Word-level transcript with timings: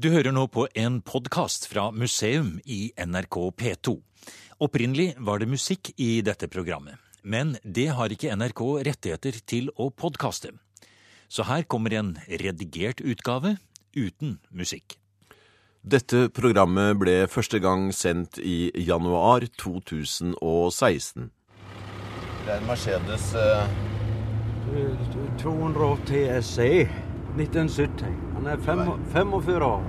Du 0.00 0.08
hører 0.08 0.32
nå 0.32 0.46
på 0.48 0.62
en 0.72 1.02
podkast 1.04 1.66
fra 1.68 1.90
museum 1.92 2.54
i 2.64 2.94
NRK 2.96 3.36
P2. 3.60 3.92
Opprinnelig 4.64 5.10
var 5.20 5.42
det 5.42 5.50
musikk 5.52 5.90
i 6.00 6.22
dette 6.24 6.48
programmet, 6.48 6.96
men 7.20 7.58
det 7.60 7.90
har 7.98 8.08
ikke 8.08 8.32
NRK 8.32 8.62
rettigheter 8.88 9.36
til 9.44 9.68
å 9.76 9.90
podkaste. 9.92 10.54
Så 11.28 11.44
her 11.44 11.68
kommer 11.68 11.92
en 11.92 12.14
redigert 12.40 13.04
utgave 13.04 13.58
uten 13.92 14.38
musikk. 14.48 14.96
Dette 15.84 16.30
programmet 16.32 16.96
ble 16.96 17.26
første 17.28 17.60
gang 17.60 17.90
sendt 17.92 18.40
i 18.40 18.72
januar 18.88 19.44
2016. 19.60 21.28
Det 22.46 22.48
er 22.48 22.56
en 22.56 22.68
Mercedes 22.72 23.32
uh... 23.36 23.68
280 25.42 26.38
SE 26.40 27.11
1970. 27.36 28.14
Han 28.36 28.48
er 28.52 28.62
fem, 28.66 28.86
45 29.12 29.66
år. 29.66 29.82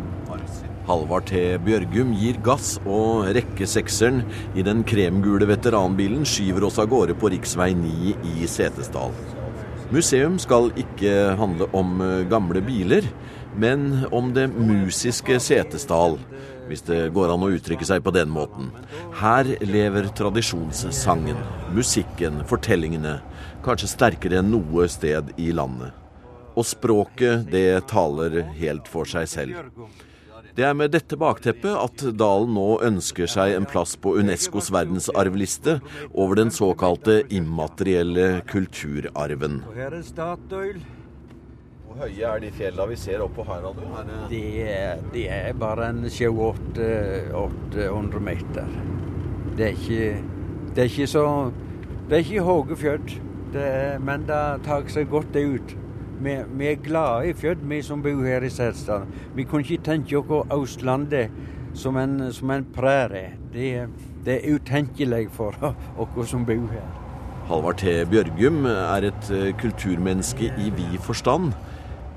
Halvard 0.83 1.29
T. 1.29 1.39
Bjørgum 1.63 2.11
gir 2.19 2.39
gass 2.43 2.73
og 2.83 3.29
rekkesekseren 3.35 4.23
i 4.59 4.65
den 4.67 4.81
kremgule 4.87 5.47
veteranbilen 5.47 6.25
skyver 6.27 6.65
oss 6.67 6.79
av 6.81 6.89
gårde 6.91 7.15
på 7.15 7.31
rv. 7.31 7.63
9 7.79 8.15
i 8.33 8.49
Setesdal. 8.51 9.15
Museum 9.93 10.35
skal 10.41 10.71
ikke 10.79 11.37
handle 11.39 11.69
om 11.77 12.01
eh, 12.03 12.25
gamle 12.27 12.63
biler, 12.65 13.07
men 13.55 14.07
om 14.11 14.33
det 14.35 14.49
musiske 14.51 15.39
Setesdal, 15.39 16.17
hvis 16.67 16.83
det 16.87 17.01
går 17.15 17.31
an 17.31 17.47
å 17.47 17.51
uttrykke 17.53 17.87
seg 17.87 18.03
på 18.03 18.11
den 18.15 18.31
måten. 18.33 18.71
Her 19.21 19.47
lever 19.63 20.11
tradisjonssangen, 20.19 21.39
musikken, 21.77 22.43
fortellingene, 22.49 23.19
kanskje 23.63 23.93
sterkere 23.95 24.41
enn 24.41 24.51
noe 24.51 24.89
sted 24.91 25.31
i 25.39 25.53
landet. 25.55 26.02
Og 26.53 26.65
språket, 26.69 27.47
det 27.49 27.87
taler 27.89 28.43
helt 28.59 28.85
for 28.91 29.09
seg 29.09 29.25
selv. 29.29 29.55
Det 30.53 30.61
er 30.67 30.73
med 30.77 30.91
dette 30.93 31.17
bakteppet 31.17 31.73
at 31.73 32.03
dalen 32.13 32.53
nå 32.53 32.77
ønsker 32.85 33.25
seg 33.31 33.55
en 33.55 33.65
plass 33.65 33.95
på 33.97 34.13
Unescos 34.21 34.69
verdensarvliste 34.73 35.79
over 36.11 36.35
den 36.37 36.51
såkalte 36.53 37.23
immaterielle 37.33 38.41
kulturarven. 38.51 39.63
Og 39.71 39.75
her 39.81 39.93
er 39.97 40.03
Statoil. 40.05 40.77
Hvor 41.87 41.95
høye 42.05 42.25
er 42.35 42.39
de 42.43 42.51
fjellene 42.53 42.89
vi 42.91 42.97
ser 43.01 43.19
oppå 43.25 43.41
her? 43.49 43.61
De 44.29 44.43
er, 44.61 45.01
de 45.13 45.23
er 45.29 45.53
bare 45.57 45.89
en 45.89 46.05
700-800 46.05 48.19
meter. 48.29 48.67
Det 49.57 49.65
er 49.71 49.73
ikke, 49.73 50.21
det 50.73 50.79
er 50.85 50.89
ikke 50.89 51.07
så 51.09 51.51
Det 52.09 52.15
er 52.17 52.23
ikke 52.25 52.45
høye 52.45 52.75
fjell, 52.77 53.05
men 54.05 54.19
det 54.29 54.43
tar 54.65 54.81
seg 54.91 55.09
godt 55.09 55.33
ut. 55.33 55.75
Vi, 56.23 56.37
vi 56.55 56.67
er 56.71 56.79
glade 56.79 57.29
i 57.29 57.33
Fjød, 57.35 57.65
vi 57.67 57.81
som 57.83 58.01
bor 58.03 58.23
her 58.23 58.45
i 58.47 58.49
Setesdal. 58.49 59.03
Vi 59.35 59.43
kunne 59.43 59.65
ikke 59.65 59.83
tenke 59.83 60.21
oss 60.21 60.53
Østlandet 60.55 61.33
som 61.75 61.97
en, 61.99 62.31
som 62.31 62.51
en 62.53 62.63
prærie. 62.75 63.33
Det, 63.51 63.89
det 64.23 64.37
er 64.37 64.55
utenkelig 64.55 65.27
for 65.35 65.57
oss 65.97 66.29
som 66.31 66.45
bor 66.47 66.69
her. 66.71 66.87
Halvard 67.49 67.81
T. 67.81 67.97
Bjørgum 68.07 68.63
er 68.71 69.09
et 69.09 69.31
eh, 69.35 69.49
kulturmenneske 69.59 70.47
i 70.47 70.69
vid 70.71 70.95
forstand. 71.03 71.51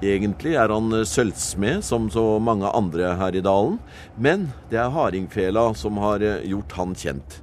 Egentlig 0.04 0.54
er 0.54 0.70
han 0.70 0.92
eh, 0.94 1.02
sølvsmed, 1.08 1.82
som 1.82 2.06
så 2.12 2.38
mange 2.38 2.70
andre 2.78 3.16
her 3.18 3.34
i 3.34 3.42
dalen. 3.42 3.80
Men 4.14 4.52
det 4.70 4.78
er 4.84 4.94
hardingfela 4.94 5.72
som 5.74 5.98
har 5.98 6.22
eh, 6.22 6.46
gjort 6.46 6.78
han 6.78 6.94
kjent. 6.94 7.40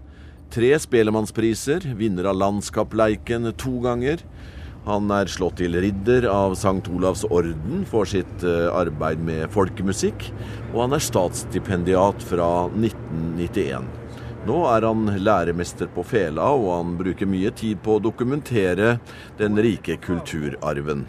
Tre 0.54 0.72
Spelemannspriser, 0.80 1.92
vinner 2.00 2.32
av 2.32 2.40
Landskapleiken 2.40 3.52
to 3.60 3.82
ganger. 3.84 4.24
Han 4.84 5.08
er 5.16 5.30
slått 5.32 5.62
til 5.62 5.78
ridder 5.80 6.26
av 6.28 6.58
St. 6.58 6.84
Olavs 6.92 7.24
orden 7.32 7.86
for 7.88 8.10
sitt 8.10 8.44
eh, 8.44 8.68
arbeid 8.68 9.22
med 9.24 9.48
folkemusikk. 9.54 10.28
Og 10.74 10.82
han 10.84 10.98
er 10.98 11.06
statsstipendiat 11.06 12.26
fra 12.28 12.50
1991. 12.76 13.88
Nå 14.44 14.58
er 14.68 14.84
han 14.84 15.08
læremester 15.24 15.88
på 15.88 16.04
Fela, 16.04 16.50
og 16.52 16.68
han 16.74 16.96
bruker 17.00 17.30
mye 17.32 17.54
tid 17.56 17.80
på 17.84 17.96
å 17.96 18.04
dokumentere 18.04 18.98
den 19.40 19.56
rike 19.64 19.96
kulturarven. 20.04 21.06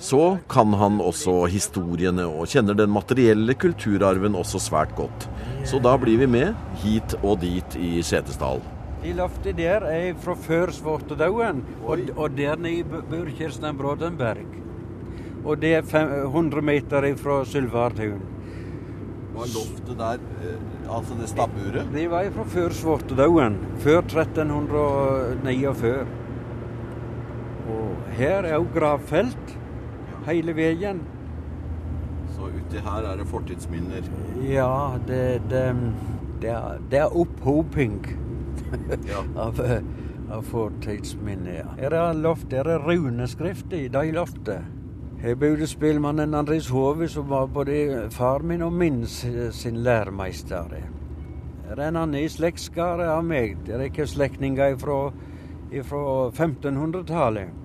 Så 0.00 0.38
kan 0.48 0.72
han 0.80 1.02
også 1.04 1.42
historiene, 1.52 2.24
og 2.24 2.48
kjenner 2.48 2.78
den 2.78 2.88
materielle 2.96 3.52
kulturarven 3.60 4.38
også 4.40 4.62
svært 4.70 4.96
godt. 4.96 5.28
Så 5.68 5.84
da 5.84 5.98
blir 6.00 6.22
vi 6.24 6.32
med, 6.40 6.56
hit 6.80 7.18
og 7.20 7.42
dit 7.44 7.76
i 7.76 7.98
Setesdal. 8.00 8.64
De 9.00 9.14
loftet 9.16 9.56
der 9.56 9.80
er 9.88 10.10
fra 10.20 10.34
før 10.36 10.68
svartedauden, 10.76 11.62
og, 11.88 11.98
og 12.16 12.34
der 12.36 12.56
nede 12.60 12.84
bor 12.84 13.24
Kirsten 13.36 13.76
Brådenberg. 13.78 14.44
Og 15.44 15.62
det 15.62 15.74
er 15.74 15.82
100 16.26 16.62
meter 16.62 17.16
fra 17.16 17.44
Sylvartun. 17.48 18.20
Hva 19.32 19.40
er 19.46 19.54
loftet 19.54 19.96
der? 19.96 20.18
Altså 20.90 21.14
det 21.16 21.28
stabburet? 21.30 21.88
Det 21.94 22.10
var 22.10 22.24
fra 22.34 22.44
før 22.44 22.70
svartedauden, 22.76 23.56
før 23.80 23.98
1349. 24.04 26.06
Og 27.70 27.94
her 28.18 28.42
er 28.44 28.54
jo 28.54 28.66
gravfelt 28.74 29.58
hele 30.26 30.56
veien. 30.56 31.00
Så 32.34 32.42
uti 32.50 32.78
her 32.84 33.02
er 33.12 33.16
det 33.16 33.26
fortidsminner. 33.32 34.02
Ja, 34.44 34.90
det, 35.08 35.42
det, 35.48 35.76
det, 36.42 36.50
er, 36.50 36.78
det 36.90 36.98
er 36.98 37.16
opphoping 37.16 38.29
Ja. 39.08 39.24
av, 39.44 39.54
fortidsminnet. 39.56 40.30
av 40.30 40.42
fortidsminner. 40.42 41.72
Her 41.78 41.96
er 41.96 42.14
loft, 42.14 42.52
her 42.52 42.68
er 42.68 42.84
runeskrift 42.86 43.72
i 43.72 43.88
de 43.88 44.12
loftet. 44.12 44.76
Her 45.20 45.34
bodde 45.36 45.66
spillmannen 45.68 46.34
Andris 46.34 46.70
Hove, 46.72 47.08
som 47.08 47.28
var 47.28 47.46
både 47.52 48.08
far 48.10 48.40
min 48.40 48.62
og 48.62 48.72
min 48.72 49.06
sin 49.06 49.82
læremeister. 49.84 50.76
Her 51.68 51.76
er 51.76 51.88
en 51.88 51.96
annen 51.96 52.14
i 52.14 52.28
av 53.04 53.24
meg. 53.24 53.58
Det 53.66 53.74
er 53.74 53.84
ikke 53.84 54.06
slektninger 54.06 54.76
fra, 54.78 55.12
fra 55.82 56.30
1500-tallet. 56.30 57.60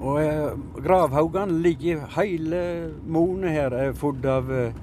Og 0.00 0.18
eh, 0.20 0.58
gravhaugene 0.84 1.62
ligger 1.62 2.02
Hele 2.18 2.92
moene 3.06 3.48
her 3.48 3.72
er 3.72 3.94
full 3.96 4.18
av, 4.28 4.50
eh, 4.52 4.74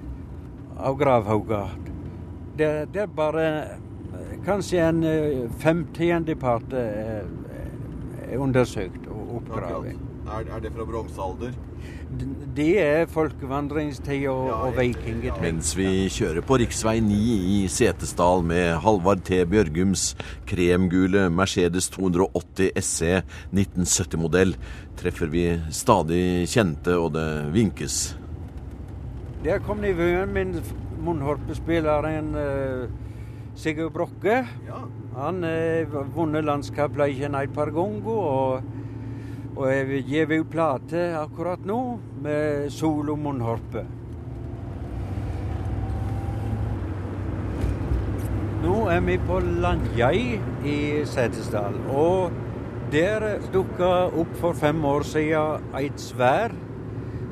av 0.77 0.97
gravhauger. 0.97 1.75
Det, 2.57 2.93
det 2.93 3.01
er 3.01 3.13
bare 3.13 3.43
eh, 3.43 3.77
kanskje 4.45 4.87
en 4.87 5.03
femtiendepart 5.59 6.71
fem 6.71 6.79
er, 6.79 7.27
er 8.29 8.41
undersøkt 8.41 9.07
og 9.07 9.37
oppgravd. 9.41 9.93
Er, 10.23 10.49
er 10.55 10.63
det 10.63 10.71
fra 10.73 10.85
bronsealder? 10.87 11.53
Det 12.55 12.73
er 12.79 13.07
folkevandringstid 13.09 14.27
og, 14.29 14.51
og 14.53 14.75
vikingtid. 14.77 15.39
Mens 15.41 15.71
vi 15.75 16.05
kjører 16.13 16.45
på 16.45 16.59
rv. 16.61 16.91
9 17.01 17.17
i 17.55 17.57
Setesdal 17.71 18.45
med 18.45 18.77
Halvard 18.83 19.23
T. 19.25 19.41
Bjørgums 19.49 20.11
kremgule 20.49 21.25
Mercedes 21.33 21.89
280 21.95 22.69
SE 22.85 23.23
1970-modell, 23.51 24.53
treffer 24.99 25.31
vi 25.33 25.47
stadig 25.73 26.45
kjente, 26.53 26.95
og 26.99 27.15
det 27.17 27.27
vinkes. 27.55 28.13
Der 29.43 29.59
kom 29.65 29.81
nevøen 29.83 30.31
min, 30.31 30.53
munnhorpespilleren. 31.03 32.35
uh, 32.37 33.12
Sigurd 33.55 33.93
Brokke. 33.93 34.39
Han 35.15 35.43
har 35.43 35.85
uh, 35.93 36.15
vunnet 36.15 36.45
landskapsleiken 36.45 37.35
et 37.37 37.53
par 37.53 37.69
ganger. 37.73 38.07
Og, 38.09 38.61
og 39.55 39.67
jeg 39.69 40.05
gir 40.09 40.33
ut 40.39 40.49
plate 40.49 41.11
akkurat 41.19 41.61
nå 41.65 41.81
med 42.25 42.71
solo 42.73 43.15
munnharpe. 43.15 43.85
Nå 48.63 48.75
er 48.89 49.01
vi 49.03 49.17
på 49.19 49.37
Landjei 49.43 50.39
i 50.65 50.77
Setesdal. 51.05 51.75
Og 51.91 52.31
der 52.93 53.25
dukka 53.53 54.07
opp 54.07 54.37
for 54.39 54.57
fem 54.57 54.85
år 54.85 55.03
siden 55.03 55.73
et 55.77 55.99
svær 55.99 56.53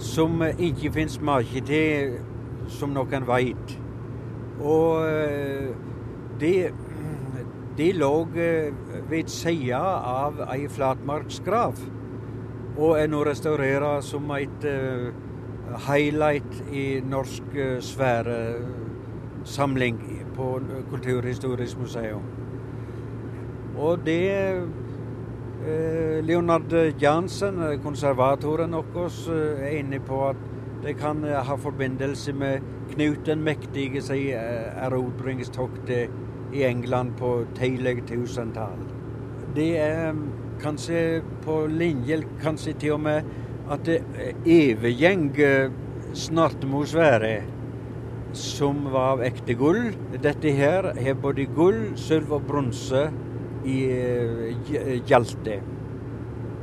som 0.01 0.41
ikke 0.43 0.91
finnes 0.91 1.19
make 1.21 1.61
til, 1.65 2.17
som 2.67 2.93
noen 2.93 3.25
veit. 3.29 3.77
Og 4.59 5.05
eh, 5.07 5.90
de, 6.41 6.73
de 7.77 7.93
lå 7.93 8.27
eh, 8.35 8.73
ved 9.09 9.27
sida 9.31 9.79
av 10.07 10.41
ei 10.51 10.67
flatmarksgrav. 10.71 11.73
Og 12.81 12.99
er 12.99 13.07
nå 13.11 13.23
restaurert 13.27 14.03
som 14.07 14.31
et 14.35 14.63
eh, 14.67 15.11
highlight 15.87 16.51
i 16.71 17.01
norsk 17.05 17.43
eh, 17.55 17.81
sfæresamling 17.83 19.97
på 20.35 20.61
Kulturhistorisk 20.89 21.77
museum. 21.79 22.23
Og 23.77 23.99
det 24.05 24.31
Leonard 26.25 26.73
Jansen, 27.01 27.79
konservatoren 27.83 28.73
vår, 28.73 29.09
er 29.61 29.77
inne 29.77 29.99
på 30.01 30.29
at 30.31 30.37
det 30.81 30.97
kan 30.97 31.23
ha 31.23 31.55
forbindelse 31.55 32.33
med 32.33 32.59
Knut 32.91 33.25
den 33.25 33.43
mektige 33.43 34.01
sin 34.01 34.33
erobringstokt 34.33 34.83
erobringstoktet 34.83 36.09
i 36.53 36.63
England 36.67 37.17
på 37.19 37.45
tidlig 37.57 38.05
tusentall. 38.09 38.83
Det 39.55 39.69
er 39.79 40.11
mm, 40.11 40.25
kanskje 40.61 41.21
på 41.45 41.65
linje, 41.67 42.21
kanskje 42.41 42.73
til 42.79 42.97
og 42.97 43.01
med 43.07 43.31
at 43.71 43.85
det 43.87 44.01
overgjeng 44.45 45.31
Snartmosværet. 46.13 47.43
som 48.33 48.85
var 48.91 49.17
av 49.17 49.21
ekte 49.27 49.53
gull. 49.59 49.91
Dette 50.23 50.53
her 50.55 50.93
har 50.95 51.17
både 51.19 51.45
gull, 51.51 51.97
sølv 51.99 52.31
og 52.37 52.45
bronse 52.47 53.09
i 53.67 53.79
Hjalte. 55.07 55.57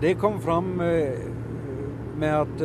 Det 0.00 0.14
kom 0.20 0.38
fram 0.40 0.70
med 0.79 2.32
at 2.32 2.64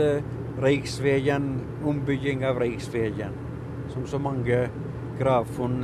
ombygging 1.84 2.46
av 2.48 2.60
Riksveien, 2.64 3.36
som 3.92 4.08
så 4.08 4.20
mange 4.24 4.70
gravfunn 5.20 5.84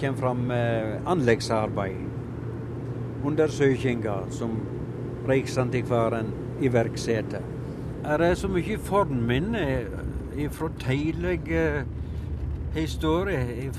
kommer 0.00 0.18
fram 0.18 0.50
anleggsarbeid. 1.06 2.00
Undersøkelser 3.24 4.30
som 4.34 4.56
Riksantikvaren 5.28 6.32
iverksetter. 6.62 7.44
Er 8.04 8.18
det 8.18 8.38
så 8.38 8.48
mye 8.50 8.78
fornminner 8.82 9.84
fra 10.50 10.68
tidlig 10.82 11.40
historie 12.74 13.70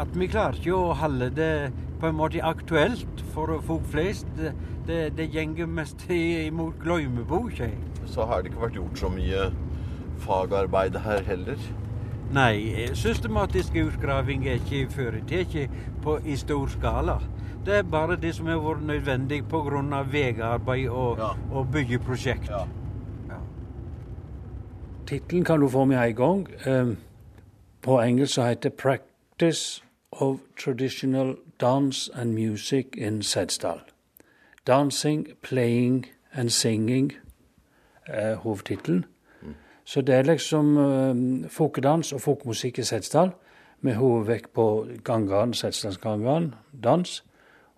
at 0.00 0.14
vi 0.14 0.28
klarer 0.30 0.56
ikke 0.56 0.74
å 0.76 0.94
holde 0.96 1.30
det 1.36 1.52
på 2.00 2.06
en 2.06 2.16
måte 2.18 2.42
aktuelt 2.46 3.22
for 3.34 3.58
folk 3.66 3.86
flest. 3.90 4.28
Det, 4.86 5.16
det, 5.18 5.26
gjenger 5.34 5.66
mest 5.66 6.06
imot 6.10 6.78
glemmeboka. 6.80 7.68
Så 8.06 8.24
har 8.24 8.42
det 8.42 8.52
ikke 8.52 8.62
vært 8.62 8.78
gjort 8.78 9.02
så 9.02 9.10
mye 9.12 9.50
fagarbeid 10.24 10.96
her 11.04 11.26
heller? 11.26 11.58
Nei, 12.32 12.88
systematisk 12.94 13.76
utgraving 13.80 14.44
er 14.48 14.58
ikke 14.60 14.88
foretatt 14.92 15.54
i 16.24 16.36
stor 16.36 16.68
skala. 16.68 17.18
Det 17.64 17.74
er 17.74 17.82
bare 17.82 18.16
det 18.16 18.34
som 18.34 18.46
har 18.46 18.60
vært 18.60 18.82
nødvendig 18.86 19.44
pga. 19.48 20.02
veiarbeid 20.02 20.88
og, 20.88 21.18
ja. 21.18 21.30
og 21.52 21.70
byggeprosjekt. 21.72 22.48
Ja. 22.48 22.66
Ja. 23.28 23.38
Tittelen 25.06 25.44
kan 25.44 25.60
du 25.60 25.68
få 25.68 25.84
med 25.84 26.08
en 26.08 26.14
gang. 26.14 26.48
Um, 26.66 26.96
på 27.82 28.00
engelsk 28.00 28.34
så 28.34 28.42
heter 28.42 28.70
'Practice 28.70 29.84
of 30.12 30.36
Traditional 30.64 31.36
Dance 31.60 32.10
and 32.14 32.32
Music 32.32 32.86
in 32.96 33.20
Setesdal'. 33.20 33.80
Dancing, 34.66 35.28
playing 35.42 36.06
and 36.32 36.50
singing 36.50 37.12
er 38.06 38.34
hovedtittelen. 38.36 39.04
Så 39.88 40.02
det 40.04 40.14
er 40.14 40.26
liksom 40.28 40.74
uh, 40.76 41.48
folkedans 41.52 42.12
og 42.12 42.20
folkemusikk 42.20 42.82
i 42.82 42.88
Setesdal, 42.88 43.32
med 43.80 43.96
hovedvekt 43.96 44.50
på 44.52 44.64
gangene, 45.06 45.54
Setesdalsgangene, 45.56 46.58
dans, 46.72 47.22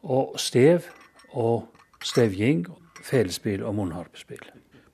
og 0.03 0.35
stev 0.41 0.89
og 1.31 1.69
stevjing, 2.03 2.65
felespill 3.05 3.63
og 3.63 3.77
munnharpespill. 3.77 4.43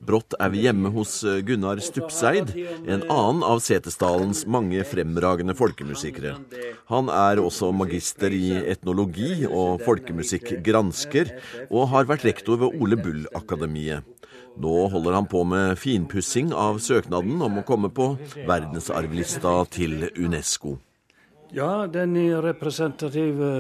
Brått 0.07 0.37
er 0.39 0.51
vi 0.53 0.67
hjemme 0.67 0.91
hos 0.93 1.23
eh, 1.25 1.41
Gunnar 1.47 1.81
Stupseid, 1.83 2.53
en 2.85 3.05
annen 3.09 3.41
av 3.47 3.63
Setesdalens 3.65 4.45
mange 4.47 4.85
fremragende 4.87 5.55
folkemusikere. 5.57 6.35
Han 6.93 7.09
er 7.11 7.41
også 7.41 7.73
magister 7.75 8.35
i 8.35 8.53
etnologi 8.75 9.47
og 9.49 9.81
folkemusikkgransker, 9.87 11.33
og 11.71 11.89
har 11.95 12.11
vært 12.13 12.29
rektor 12.29 12.61
ved 12.61 12.77
Ole 12.77 13.01
Bull-akademiet. 13.01 14.05
Nå 14.57 14.89
holder 14.89 15.13
han 15.13 15.27
på 15.29 15.43
med 15.45 15.77
finpussing 15.79 16.53
av 16.57 16.79
søknaden 16.81 17.43
om 17.45 17.59
å 17.61 17.65
komme 17.69 17.91
på 17.93 18.15
verdensarvlista 18.49 19.53
til 19.69 20.07
UNESCO. 20.17 20.79
Ja, 21.53 21.87
den 21.87 22.17
representative 22.43 23.51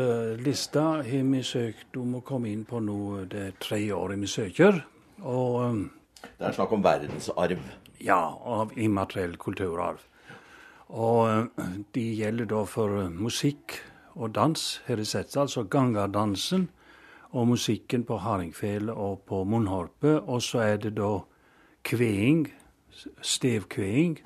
lista 0.40 1.02
har 1.04 1.26
vi 1.30 1.42
søkt 1.44 1.96
om 2.00 2.16
å 2.18 2.22
komme 2.24 2.48
inn 2.50 2.64
på 2.66 2.80
nå 2.80 3.26
det 3.30 3.42
er 3.50 3.58
tre 3.62 3.80
året 3.92 4.18
vi 4.24 4.30
søker. 4.30 4.80
Og, 5.20 5.60
um, 5.62 5.82
det 6.38 6.48
er 6.48 6.56
snakk 6.56 6.72
om 6.72 6.82
verdensarv? 6.84 7.60
Ja, 8.00 8.20
av 8.32 8.72
immateriell 8.76 9.36
kulturarv. 9.36 10.00
Og 10.88 11.52
uh, 11.60 11.68
de 11.92 12.06
gjelder 12.16 12.48
da 12.50 12.64
for 12.68 13.06
musikk 13.12 13.78
og 14.16 14.32
dans 14.34 14.66
her 14.88 15.00
i 15.00 15.04
Setesdal, 15.04 15.44
altså 15.44 15.66
gangardansen 15.68 16.70
og 17.36 17.48
musikken 17.48 18.04
på 18.04 18.16
hardingfele 18.16 18.92
og 18.92 19.20
på 19.28 19.44
munnharpe. 19.44 20.20
Og 20.20 20.42
så 20.42 20.58
er 20.58 20.76
det 20.76 20.94
da 20.96 21.18
kveing, 21.84 22.48
stevkveing, 23.22 24.18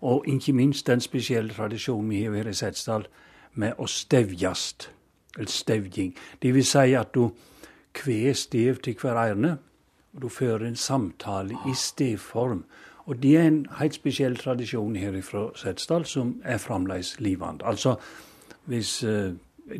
og 0.00 0.24
ikke 0.28 0.52
minst 0.52 0.86
den 0.86 1.00
spesielle 1.00 1.54
tradisjonen 1.54 2.10
vi 2.10 2.22
har 2.24 2.36
her 2.36 2.48
i 2.48 2.54
Setesdal 2.54 3.06
med 3.54 3.78
å 3.78 3.88
stevjast, 3.88 4.90
eller 5.38 5.50
stevjing. 5.50 6.12
Det 6.42 6.52
vil 6.54 6.64
si 6.64 6.94
at 6.96 7.14
du 7.14 7.30
kver 7.96 8.36
stev 8.36 8.80
til 8.84 8.96
hver 9.00 9.18
eierne, 9.24 9.56
og 10.14 10.22
du 10.22 10.28
fører 10.28 10.66
en 10.66 10.76
samtale 10.76 11.56
i 11.68 11.74
stevform. 11.74 12.64
Og 13.06 13.22
det 13.22 13.36
er 13.36 13.48
en 13.48 13.66
helt 13.78 13.96
spesiell 13.96 14.36
tradisjon 14.36 14.96
her 14.96 15.16
fra 15.24 15.48
Setesdal 15.56 16.04
som 16.06 16.36
er 16.44 16.58
fremdeles 16.58 17.16
livende. 17.20 17.64
Altså, 17.66 17.96
hvis 18.64 19.04
uh, 19.04 19.32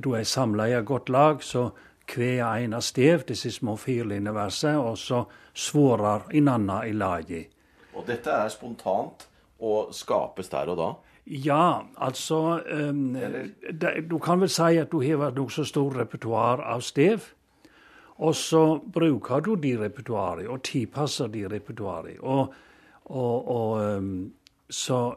du 0.04 0.12
er 0.12 0.24
samla 0.24 0.66
i 0.70 0.78
et 0.78 0.86
godt 0.86 1.08
lag, 1.08 1.42
så 1.42 1.68
hver 2.14 2.44
ene 2.56 2.80
stev, 2.82 3.24
disse 3.28 3.50
små 3.52 3.76
firlinjeversene, 3.76 4.78
og 4.78 4.98
så 4.98 5.24
svorer 5.54 6.26
hverandre 6.30 6.88
i 6.88 6.92
laget. 6.92 7.46
Og 7.94 8.06
dette 8.06 8.30
er 8.30 8.48
spontant 8.48 9.26
og 9.60 9.94
skapes 9.94 10.48
der 10.48 10.72
og 10.72 10.78
da? 10.78 10.90
Ja, 11.30 11.80
altså 11.96 12.62
um, 12.72 13.16
Du 14.10 14.18
kan 14.18 14.40
vel 14.40 14.48
si 14.48 14.78
at 14.80 14.92
du 14.92 15.02
har 15.02 15.28
et 15.28 15.36
nokså 15.36 15.64
stort 15.64 15.96
repertoar 15.96 16.62
av 16.64 16.80
stev. 16.80 17.28
Og 18.18 18.34
så 18.34 18.80
bruker 18.92 19.40
du 19.40 19.54
de 19.54 19.76
repertoarene 19.80 20.48
og 20.50 20.62
tilpasser 20.62 21.26
de 21.32 21.46
repertoarene. 21.48 22.18
Og, 22.20 22.54
og, 23.04 23.48
og 23.48 23.96
um, 23.96 24.32
så 24.70 25.14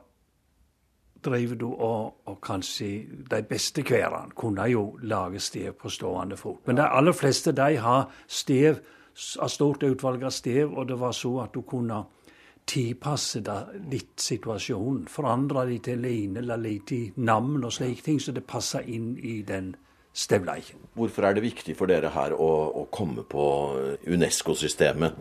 driver 1.26 1.56
du 1.56 1.68
og, 1.72 2.14
og 2.26 2.40
kanskje 2.42 3.06
De 3.30 3.42
beste 3.50 3.84
kværene 3.84 4.36
kunne 4.36 4.68
jo 4.72 4.98
lage 5.02 5.40
stev 5.40 5.74
på 5.74 5.90
stående 5.90 6.38
fot. 6.38 6.62
Men 6.68 6.78
de 6.78 6.88
aller 6.88 7.12
fleste 7.12 7.52
de 7.52 7.78
har 7.78 8.12
stev, 8.28 8.82
av 9.40 9.48
stort 9.48 9.84
utvalg 9.84 10.24
av 10.24 10.34
stev, 10.34 10.74
og 10.74 10.88
det 10.90 11.00
var 11.00 11.12
så 11.12 11.38
at 11.44 11.54
du 11.54 11.62
kunne 11.62 12.04
tilpasse 12.66 13.42
det 13.44 13.60
litt 13.92 14.20
situasjonen. 14.24 15.08
Forandre 15.12 15.66
de 15.70 15.80
til 15.84 16.00
line 16.04 16.40
eller 16.42 16.62
litt 16.62 16.92
i 16.96 17.02
navn 17.16 17.64
og 17.64 17.74
slike 17.76 18.06
ting, 18.06 18.20
så 18.20 18.32
det 18.32 18.46
passer 18.48 18.88
inn 18.88 19.14
i 19.18 19.42
den 19.48 19.74
stevleiken. 20.14 20.80
Hvorfor 20.94 21.28
er 21.28 21.34
det 21.34 21.44
viktig 21.44 21.76
for 21.78 21.90
dere 21.90 22.14
her 22.14 22.36
å, 22.38 22.52
å 22.84 22.88
komme 22.94 23.26
på 23.28 23.44
Unesco-systemet? 24.08 25.20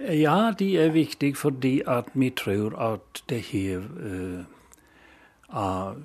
Ja, 0.00 0.52
de 0.58 0.78
er 0.80 0.94
viktige 0.94 1.36
fordi 1.36 1.80
at 1.86 2.08
vi 2.14 2.30
tror 2.32 2.76
at 2.80 3.22
det 3.28 3.42
har 3.50 3.84
uh, 3.84 4.44
av 5.50 6.00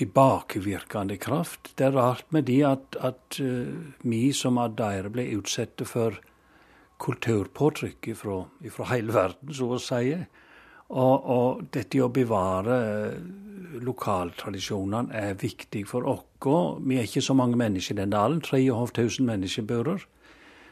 tilbakevirkende 0.00 1.18
kraft. 1.20 1.72
Det 1.76 1.88
er 1.88 1.96
rart 1.96 2.28
med 2.32 2.46
de 2.48 2.60
at, 2.64 2.96
at 3.00 3.40
uh, 3.42 3.68
vi 4.02 4.30
som 4.36 4.58
Adair 4.58 5.10
ble 5.12 5.26
utsatt 5.36 5.82
for 5.88 6.16
kulturpåtrykk 7.00 8.10
fra 8.16 8.88
hele 8.92 9.14
verden, 9.16 9.52
så 9.56 9.74
å 9.76 9.80
si. 9.80 10.14
Og, 10.90 11.28
og 11.34 11.66
dette 11.74 12.00
å 12.02 12.10
bevare 12.12 12.78
uh, 12.80 13.50
lokaltradisjonene 13.84 15.14
er 15.14 15.36
viktig 15.40 15.84
for 15.88 16.08
oss. 16.08 16.26
Vi 16.40 16.96
er 16.96 17.04
ikke 17.04 17.22
så 17.22 17.36
mange 17.36 17.58
mennesker 17.60 17.94
i 17.94 18.00
den 18.00 18.14
dalen. 18.14 18.40
3500 18.40 19.26
mennesker 19.26 19.66
bor 19.68 19.92
her. 19.92 20.06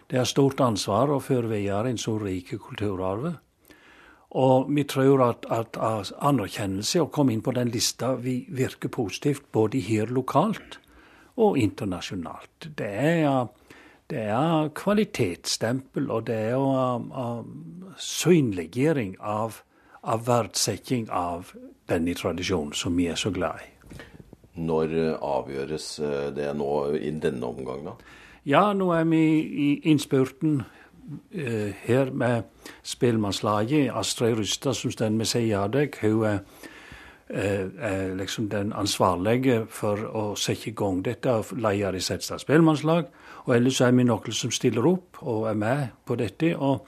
Det 0.09 0.17
er 0.17 0.25
stort 0.25 0.61
ansvar 0.65 1.11
å 1.13 1.21
føre 1.21 1.51
videre 1.51 1.91
en 1.93 2.01
så 2.01 2.15
rik 2.17 2.55
kulturarv. 2.57 3.35
Og 4.31 4.69
vi 4.69 4.85
tror 4.85 5.23
at, 5.25 5.47
at, 5.49 5.79
anerkjennelse 6.21 7.01
å 7.01 7.09
komme 7.13 7.33
inn 7.33 7.45
på 7.45 7.55
den 7.57 7.71
lista 7.73 8.13
vi 8.21 8.43
virker 8.53 8.93
positivt 8.93 9.47
både 9.53 9.81
her 9.81 10.13
lokalt 10.13 10.77
og 11.41 11.57
internasjonalt. 11.59 12.69
Det 12.77 12.91
er, 12.91 13.47
det 14.11 14.27
er 14.29 14.69
kvalitetsstempel, 14.77 16.11
og 16.11 16.27
det 16.29 16.37
er 16.51 16.61
uh, 16.61 17.41
synliggjøring 17.97 19.17
av, 19.21 19.63
av 20.03 20.29
verdsetting 20.29 21.09
av 21.09 21.55
denne 21.89 22.13
tradisjonen 22.19 22.77
som 22.77 23.01
vi 23.01 23.09
er 23.09 23.17
så 23.17 23.33
glad 23.33 23.65
i. 23.65 23.73
Når 24.59 24.93
avgjøres 25.23 25.85
eh, 26.03 26.31
det 26.35 26.49
nå 26.59 26.73
i 26.99 27.13
denne 27.23 27.47
omgang, 27.47 27.85
da? 27.87 27.93
Ja, 28.43 28.63
nå 28.75 28.89
er 28.91 29.05
vi 29.07 29.21
i 29.39 29.69
innspurten 29.87 30.65
Eh, 30.65 30.78
her 31.33 32.11
med 32.13 32.43
spelmannslaget. 32.83 33.91
Astrid 33.95 34.39
Rustad, 34.39 34.75
som 34.75 34.91
står 34.91 35.09
med 35.09 35.73
deg. 35.73 35.95
hun 36.01 36.25
er, 36.25 36.39
eh, 37.31 37.67
er 37.79 38.15
liksom 38.15 38.49
den 38.49 38.73
ansvarlige 38.73 39.67
for 39.71 39.97
å 39.97 40.37
sette 40.37 40.71
i 40.71 40.75
gang 40.75 41.05
dette, 41.05 41.43
leder 41.57 41.95
i 41.95 42.01
Setesdal 42.01 42.39
spelmannslag. 42.39 43.05
Og 43.47 43.57
ellers 43.57 43.81
er 43.81 43.91
vi 43.91 44.05
noen 44.05 44.33
som 44.33 44.51
stiller 44.51 44.87
opp 44.87 45.23
og 45.23 45.49
er 45.49 45.55
med 45.55 45.89
på 46.07 46.17
dette. 46.17 46.57
og 46.57 46.87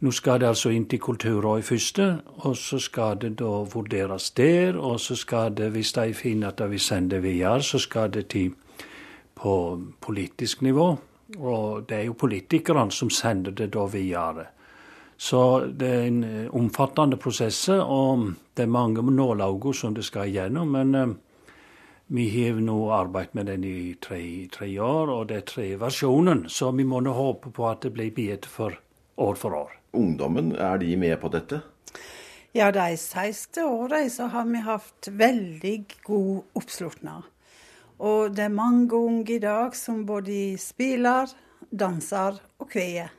nå 0.00 0.10
skal 0.10 0.40
det 0.40 0.46
altså 0.48 0.70
inn 0.72 0.86
til 0.88 0.98
Kulturrådet 0.98 1.64
første, 1.64 2.20
og 2.26 2.56
så 2.56 2.78
skal 2.78 3.18
det 3.20 3.34
da 3.38 3.50
vurderes 3.68 4.30
der. 4.30 4.78
Og 4.78 5.00
så 5.00 5.16
skal 5.16 5.52
det, 5.56 5.70
hvis 5.70 5.92
de 5.92 6.14
finner 6.14 6.48
at 6.48 6.58
de 6.58 6.68
vil 6.70 6.80
sende 6.80 7.20
videre, 7.22 7.62
så 7.62 7.78
skal 7.78 8.08
det 8.10 8.28
til 8.28 8.54
på 9.34 9.80
politisk 10.00 10.62
nivå. 10.62 10.96
Og 11.40 11.86
det 11.88 11.96
er 11.96 12.08
jo 12.08 12.18
politikerne 12.20 12.90
som 12.92 13.10
sender 13.10 13.56
det 13.56 13.70
da 13.74 13.86
videre. 13.88 14.46
Så 15.20 15.66
det 15.66 15.88
er 15.88 16.06
en 16.08 16.22
omfattende 16.56 17.18
prosess, 17.20 17.66
og 17.68 18.30
det 18.56 18.64
er 18.64 18.72
mange 18.72 19.02
nålauger 19.02 19.76
som 19.76 19.94
det 19.96 20.04
skal 20.04 20.30
igjennom. 20.30 20.72
Men 20.72 21.18
vi 22.12 22.24
har 22.34 22.56
nå 22.60 22.78
arbeidet 22.90 23.34
med 23.34 23.46
den 23.46 23.64
i 23.64 23.94
tre, 24.02 24.48
tre, 24.52 24.66
år, 24.80 25.12
og 25.14 25.28
det 25.28 25.36
er 25.36 25.44
tre 25.46 25.66
versjoner. 25.78 26.46
Så 26.48 26.72
vi 26.74 26.86
må 26.88 27.02
nå 27.04 27.12
håpe 27.14 27.52
på 27.54 27.68
at 27.68 27.84
det 27.84 27.92
blir 27.94 28.14
bedre 28.16 28.50
for 28.50 28.78
år 29.20 29.36
for 29.38 29.54
år. 29.54 29.76
Ungdommen, 29.92 30.54
er 30.56 30.80
de 30.82 30.96
med 30.96 31.20
på 31.20 31.30
dette? 31.30 31.60
Ja, 32.56 32.72
de 32.74 32.96
siste 32.98 33.62
årene 33.62 34.08
så 34.10 34.26
har 34.32 34.48
vi 34.48 34.64
hatt 34.66 35.10
veldig 35.20 35.76
god 36.02 36.58
oppslutning. 36.58 37.22
Og 38.00 38.32
det 38.32 38.46
er 38.46 38.54
mange 38.54 38.96
unge 38.96 39.36
i 39.36 39.42
dag 39.42 39.76
som 39.76 40.06
både 40.08 40.56
spiller, 40.58 41.28
danser 41.70 42.40
og 42.58 42.68
kveier. 42.72 43.12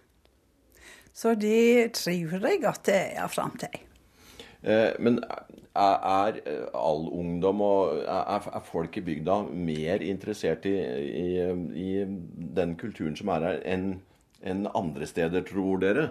Så 1.14 1.36
det 1.36 1.94
tror 2.00 2.48
jeg 2.48 2.66
at 2.66 2.86
det 2.88 3.02
er 3.20 3.28
framtid. 3.30 3.82
Eh, 4.64 4.94
men 5.00 5.20
er, 5.76 5.98
er, 6.02 6.40
all 6.74 7.08
ungdom 7.10 7.62
og 7.62 8.00
er, 8.02 8.48
er, 8.48 8.64
folk 8.66 8.98
i 8.98 9.04
bygda 9.06 9.42
mer 9.54 10.02
interessert 10.06 10.66
i, 10.66 10.76
i, 10.78 11.28
i 11.78 11.92
den 12.56 12.76
kulturen 12.80 13.16
som 13.18 13.32
er 13.36 13.48
her, 13.48 13.62
enn 13.66 13.94
en 14.42 14.66
andre 14.74 15.06
steder, 15.06 15.44
tror 15.46 15.82
dere? 15.84 16.08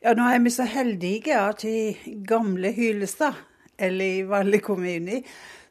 Ja, 0.00 0.14
nå 0.16 0.24
er 0.30 0.40
vi 0.40 0.52
så 0.54 0.64
heldige 0.64 1.36
at 1.36 1.64
i 1.68 2.20
gamle 2.26 2.72
Hylestad, 2.72 3.36
eller 3.78 4.04
i 4.20 4.26
Valle 4.28 4.60
kommune, 4.64 5.22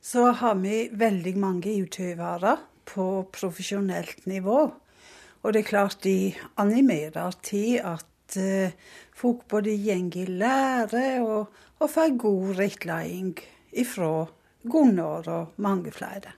så 0.07 0.29
har 0.39 0.55
vi 0.63 0.87
veldig 0.95 1.33
mange 1.39 1.73
utøvere 1.83 2.55
på 2.87 3.27
profesjonelt 3.35 4.23
nivå. 4.29 4.59
Og 5.43 5.53
det 5.53 5.65
er 5.65 5.67
klart 5.67 5.99
de 6.05 6.31
animerer 6.61 7.35
til 7.43 7.81
at 7.83 8.37
uh, 8.39 8.71
folk 9.15 9.43
både 9.51 9.75
går 9.75 10.17
i 10.21 10.25
lære 10.39 11.05
og, 11.25 11.51
og 11.79 11.91
får 11.91 12.15
god 12.23 12.55
rettledning 12.59 13.35
ifra 13.73 14.27
Gunnar 14.63 15.27
og 15.27 15.53
mange 15.57 15.91
flere. 15.91 16.35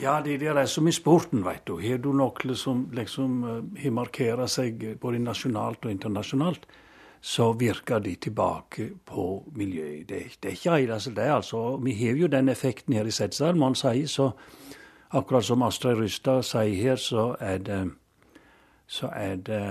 Ja, 0.00 0.20
det, 0.24 0.40
det 0.40 0.48
er 0.48 0.64
som 0.64 0.88
i 0.88 0.92
sporten, 0.96 1.44
vet 1.44 1.66
du. 1.68 1.76
Har 1.84 2.00
du 2.00 2.12
noe 2.16 2.56
som 2.56 2.86
liksom 2.96 3.42
uh, 3.44 3.90
markerer 3.92 4.48
seg 4.48 4.96
både 5.00 5.20
nasjonalt 5.20 5.84
og 5.84 5.92
internasjonalt, 5.92 6.64
så 7.20 7.52
virker 7.52 7.98
de 7.98 8.14
tilbake 8.14 8.90
på 9.06 9.44
miljøet. 9.56 10.08
Det, 10.08 10.22
det 10.42 10.48
er 10.48 10.56
ikke 10.56 10.78
eneste 10.78 11.14
det. 11.14 11.28
altså. 11.28 11.76
Vi 11.76 11.92
har 11.92 12.16
jo 12.16 12.26
den 12.26 12.48
effekten 12.48 12.94
her 12.94 13.04
i 13.04 13.10
Setesdal. 13.10 13.56
Man 13.56 13.74
sier 13.74 14.08
så, 14.08 14.30
akkurat 15.10 15.44
som 15.44 15.62
Astrid 15.62 15.98
Rystad 16.00 16.42
sier 16.42 16.74
her, 16.82 16.96
så 16.96 17.34
er 17.40 17.58
det, 17.58 17.90
så 18.86 19.10
er 19.12 19.36
det 19.36 19.62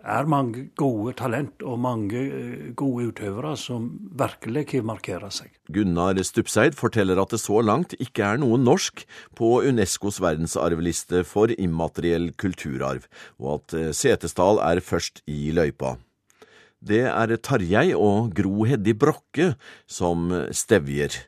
er 0.00 0.28
mange 0.30 0.66
gode 0.78 1.14
talent 1.18 1.62
og 1.66 1.78
mange 1.82 2.20
eh, 2.20 2.66
gode 2.78 3.10
utøvere 3.10 3.54
som 3.60 3.88
virkelig 4.18 4.66
ikke 4.66 4.82
markerer 4.86 5.32
seg. 5.34 5.52
Gunnar 5.72 6.18
Stupseid 6.24 6.76
forteller 6.78 7.20
at 7.20 7.34
det 7.34 7.40
så 7.42 7.60
langt 7.64 7.94
ikke 8.00 8.26
er 8.26 8.40
noe 8.42 8.58
norsk 8.60 9.04
på 9.38 9.60
Unescos 9.68 10.20
verdensarvliste 10.22 11.24
for 11.28 11.52
immateriell 11.56 12.30
kulturarv, 12.40 13.08
og 13.38 13.58
at 13.58 13.76
eh, 13.78 13.90
Setesdal 13.96 14.62
er 14.64 14.82
først 14.84 15.24
i 15.30 15.50
løypa. 15.56 15.96
Det 16.80 17.04
er 17.04 17.36
Tarjei 17.44 17.90
og 17.92 18.32
Gro 18.32 18.64
Heddi 18.64 18.94
Brokke 18.96 19.52
som 19.84 20.30
stevjer. 20.56 21.18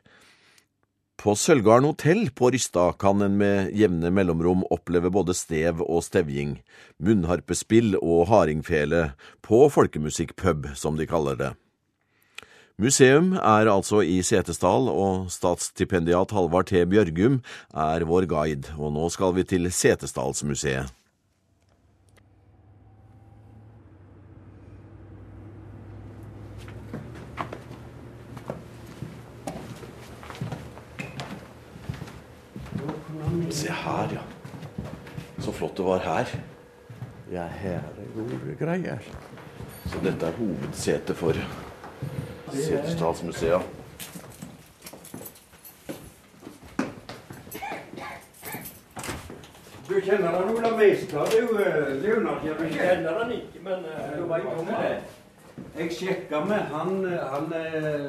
På 1.23 1.37
Sølvgarden 1.39 1.85
hotell 1.87 2.25
på 2.35 2.49
Rysta 2.51 2.89
kan 2.99 3.21
en 3.23 3.37
med 3.39 3.69
jevne 3.79 4.09
mellomrom 4.11 4.65
oppleve 4.75 5.07
både 5.07 5.31
stev 5.31 5.79
og 5.85 6.01
stevjing, 6.03 6.57
munnharpespill 6.99 7.93
og 8.01 8.25
hardingfele 8.27 9.05
på 9.39 9.61
folkemusikkpub, 9.71 10.73
som 10.75 10.99
de 10.99 11.07
kaller 11.07 11.37
det. 11.39 11.51
Museum 12.75 13.37
er 13.39 13.71
altså 13.71 14.01
i 14.03 14.17
Setesdal, 14.19 14.89
og 14.91 15.29
statsstipendiat 15.31 16.35
Halvard 16.35 16.67
T. 16.73 16.83
Bjørgum 16.91 17.39
er 17.71 18.03
vår 18.09 18.27
guide, 18.27 18.75
og 18.75 18.91
nå 18.91 19.07
skal 19.15 19.31
vi 19.37 19.47
til 19.47 19.71
Setesdalsmuseet. 19.71 20.91
Se 33.49 33.71
her, 33.71 34.09
ja. 34.13 34.21
Så 35.39 35.51
flott 35.51 35.77
det 35.77 35.83
var 35.83 35.99
her. 35.99 36.29
Ja, 37.31 37.47
her 37.47 37.79
er 37.79 38.09
gode 38.15 38.55
greier. 38.59 38.99
Så 39.85 39.99
dette 40.03 40.25
er 40.25 40.31
hovedsetet 40.37 41.17
for 41.17 41.33
Setesdalsmuseet. 42.53 43.61
Du 49.89 49.99
kjenner 50.01 50.27
han 50.27 50.49
Ola 50.49 50.77
Mestad, 50.77 51.27
du, 51.31 51.59
eh, 51.59 52.01
Leonard? 52.01 52.45
Jeg 52.45 52.71
kjenner 52.71 53.19
han 53.19 53.31
ikke, 53.31 53.59
men 53.63 53.83
uh, 53.85 54.17
du 54.17 54.23
veit 54.31 54.45
om 54.55 54.65
det? 54.65 54.95
Jeg 55.77 55.91
sjekka 55.93 56.39
med 56.47 56.71
han, 56.71 57.05
eh, 57.05 57.19
han 57.33 57.53
er 57.53 57.99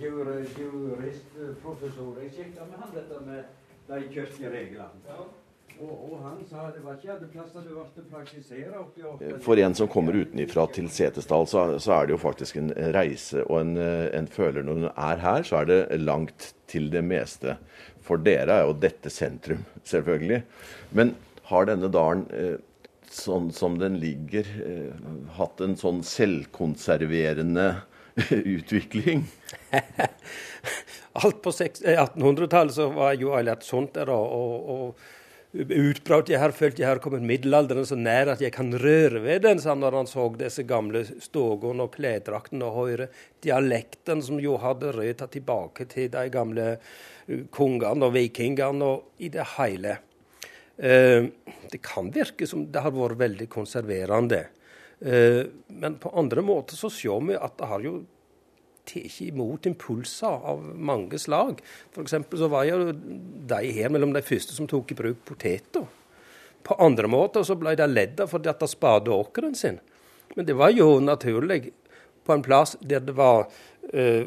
jurist, 0.00 1.36
professor. 1.62 2.16
Jeg 2.22 2.32
sjekka 2.36 2.68
med 2.70 2.78
han 2.80 2.94
dette 2.94 3.20
med 3.26 3.42
de 3.88 4.06
kirkereglene. 4.12 5.16
Og, 5.76 5.90
og, 5.92 6.12
han 6.22 6.38
sa 6.48 6.70
det 6.72 6.80
var 6.84 6.96
ikke 6.96 7.10
alle 7.12 7.26
plasser 7.28 7.64
du 7.66 7.74
ble 7.74 8.04
praktisere 8.08 8.78
oppi 8.80 9.02
eh, 9.04 9.34
For 9.44 9.60
en 9.60 9.74
som 9.76 9.90
kommer 9.92 10.16
utenfra 10.16 10.64
til 10.72 10.88
Setesdal, 10.92 11.44
så, 11.50 11.64
så, 11.82 11.98
er 11.98 12.08
det 12.08 12.14
jo 12.14 12.20
faktisk 12.22 12.56
en 12.60 12.70
reise. 12.96 13.42
Og 13.44 13.60
en, 13.60 13.74
eh, 13.80 14.06
en, 14.16 14.28
føler 14.30 14.64
når 14.64 14.80
en 14.80 14.88
er 14.88 15.20
her, 15.20 15.44
så 15.44 15.60
er 15.60 15.68
det 15.68 15.80
langt 16.00 16.54
til 16.70 16.88
det 16.94 17.04
meste. 17.04 17.58
For 18.06 18.22
dere 18.22 18.56
er 18.56 18.70
jo 18.70 18.78
dette 18.86 19.12
sentrum, 19.12 19.66
selvfølgelig. 19.84 20.40
Men 20.96 21.12
har 21.50 21.68
denne 21.68 21.92
dalen, 21.92 22.24
eh, 22.32 22.56
sånn 23.12 23.52
som 23.54 23.76
den 23.80 24.00
ligger, 24.02 24.48
hatt 25.36 25.60
en 25.64 25.76
sånn 25.78 26.00
selvkonserverende 26.04 27.68
utvikling? 28.56 29.28
alt 31.24 31.42
på 31.44 31.52
1800-tallet 31.52 32.74
så 32.76 32.90
var 32.92 33.14
jo 33.16 33.36
alt 33.36 33.64
sånt 33.66 33.94
der. 33.96 34.10
og, 34.12 34.72
og 34.76 35.06
utbredt. 35.56 36.30
Jeg 36.32 36.40
har 36.40 36.54
følt 36.54 36.80
jeg 36.80 36.88
har 36.88 37.00
kommet 37.02 37.24
middelalderen 37.26 37.86
så 37.88 37.96
nær 37.98 38.32
at 38.34 38.42
jeg 38.44 38.52
kan 38.54 38.72
røre 38.80 39.22
ved 39.24 39.44
den, 39.46 39.60
sa 39.62 39.74
når 39.76 40.00
han 40.00 40.10
så 40.10 40.26
disse 40.38 40.66
gamle 40.68 41.04
stågående 41.06 41.86
og 41.86 41.94
klesdraktene 41.96 42.66
og 42.66 42.80
høyre 42.80 43.08
dialekten 43.44 44.22
som 44.24 44.40
jo 44.42 44.58
hadde 44.62 44.92
røtta 44.96 45.28
tilbake 45.32 45.88
til 45.92 46.10
de 46.12 46.26
gamle 46.32 46.66
kongene 47.54 48.08
og 48.08 48.14
vikingene 48.16 48.90
og 48.90 49.22
i 49.24 49.30
det 49.32 49.46
hele. 49.56 49.96
Uh, 50.76 51.32
det 51.72 51.80
kan 51.84 52.12
virke 52.12 52.46
som 52.48 52.66
det 52.72 52.82
har 52.84 52.94
vært 52.94 53.20
veldig 53.22 53.48
konserverende. 53.50 54.44
Men 54.96 55.98
på 56.00 56.08
andre 56.16 56.40
måter 56.40 56.78
så 56.78 56.88
ser 56.88 57.18
vi 57.26 57.34
at 57.36 57.58
det 57.58 57.66
har 57.68 57.82
jo 57.84 57.98
tatt 58.86 59.20
imot 59.26 59.66
impulser 59.66 60.46
av 60.52 60.62
mange 60.74 61.18
slag. 61.18 61.60
F.eks. 61.92 62.14
så 62.38 62.48
var 62.52 62.66
jo 62.68 62.92
de 62.92 63.60
her 63.76 63.92
mellom 63.92 64.14
de 64.14 64.24
første 64.24 64.56
som 64.56 64.68
tok 64.70 64.92
i 64.92 64.98
bruk 64.98 65.24
poteter. 65.28 65.86
På 66.66 66.74
andre 66.82 67.10
måter 67.10 67.44
så 67.46 67.54
ble 67.58 67.76
de 67.78 67.86
ledd 67.86 68.20
av 68.22 68.32
fordi 68.32 68.50
at 68.50 68.62
de 68.62 68.70
spade 68.70 69.12
åkeren 69.12 69.54
sin. 69.54 69.78
Men 70.34 70.48
det 70.48 70.56
var 70.58 70.72
jo 70.74 70.98
naturlig 71.00 71.70
på 72.26 72.34
en 72.34 72.42
plass 72.42 72.74
der 72.80 73.04
det 73.06 73.14
var 73.16 73.46
uh, 73.94 74.24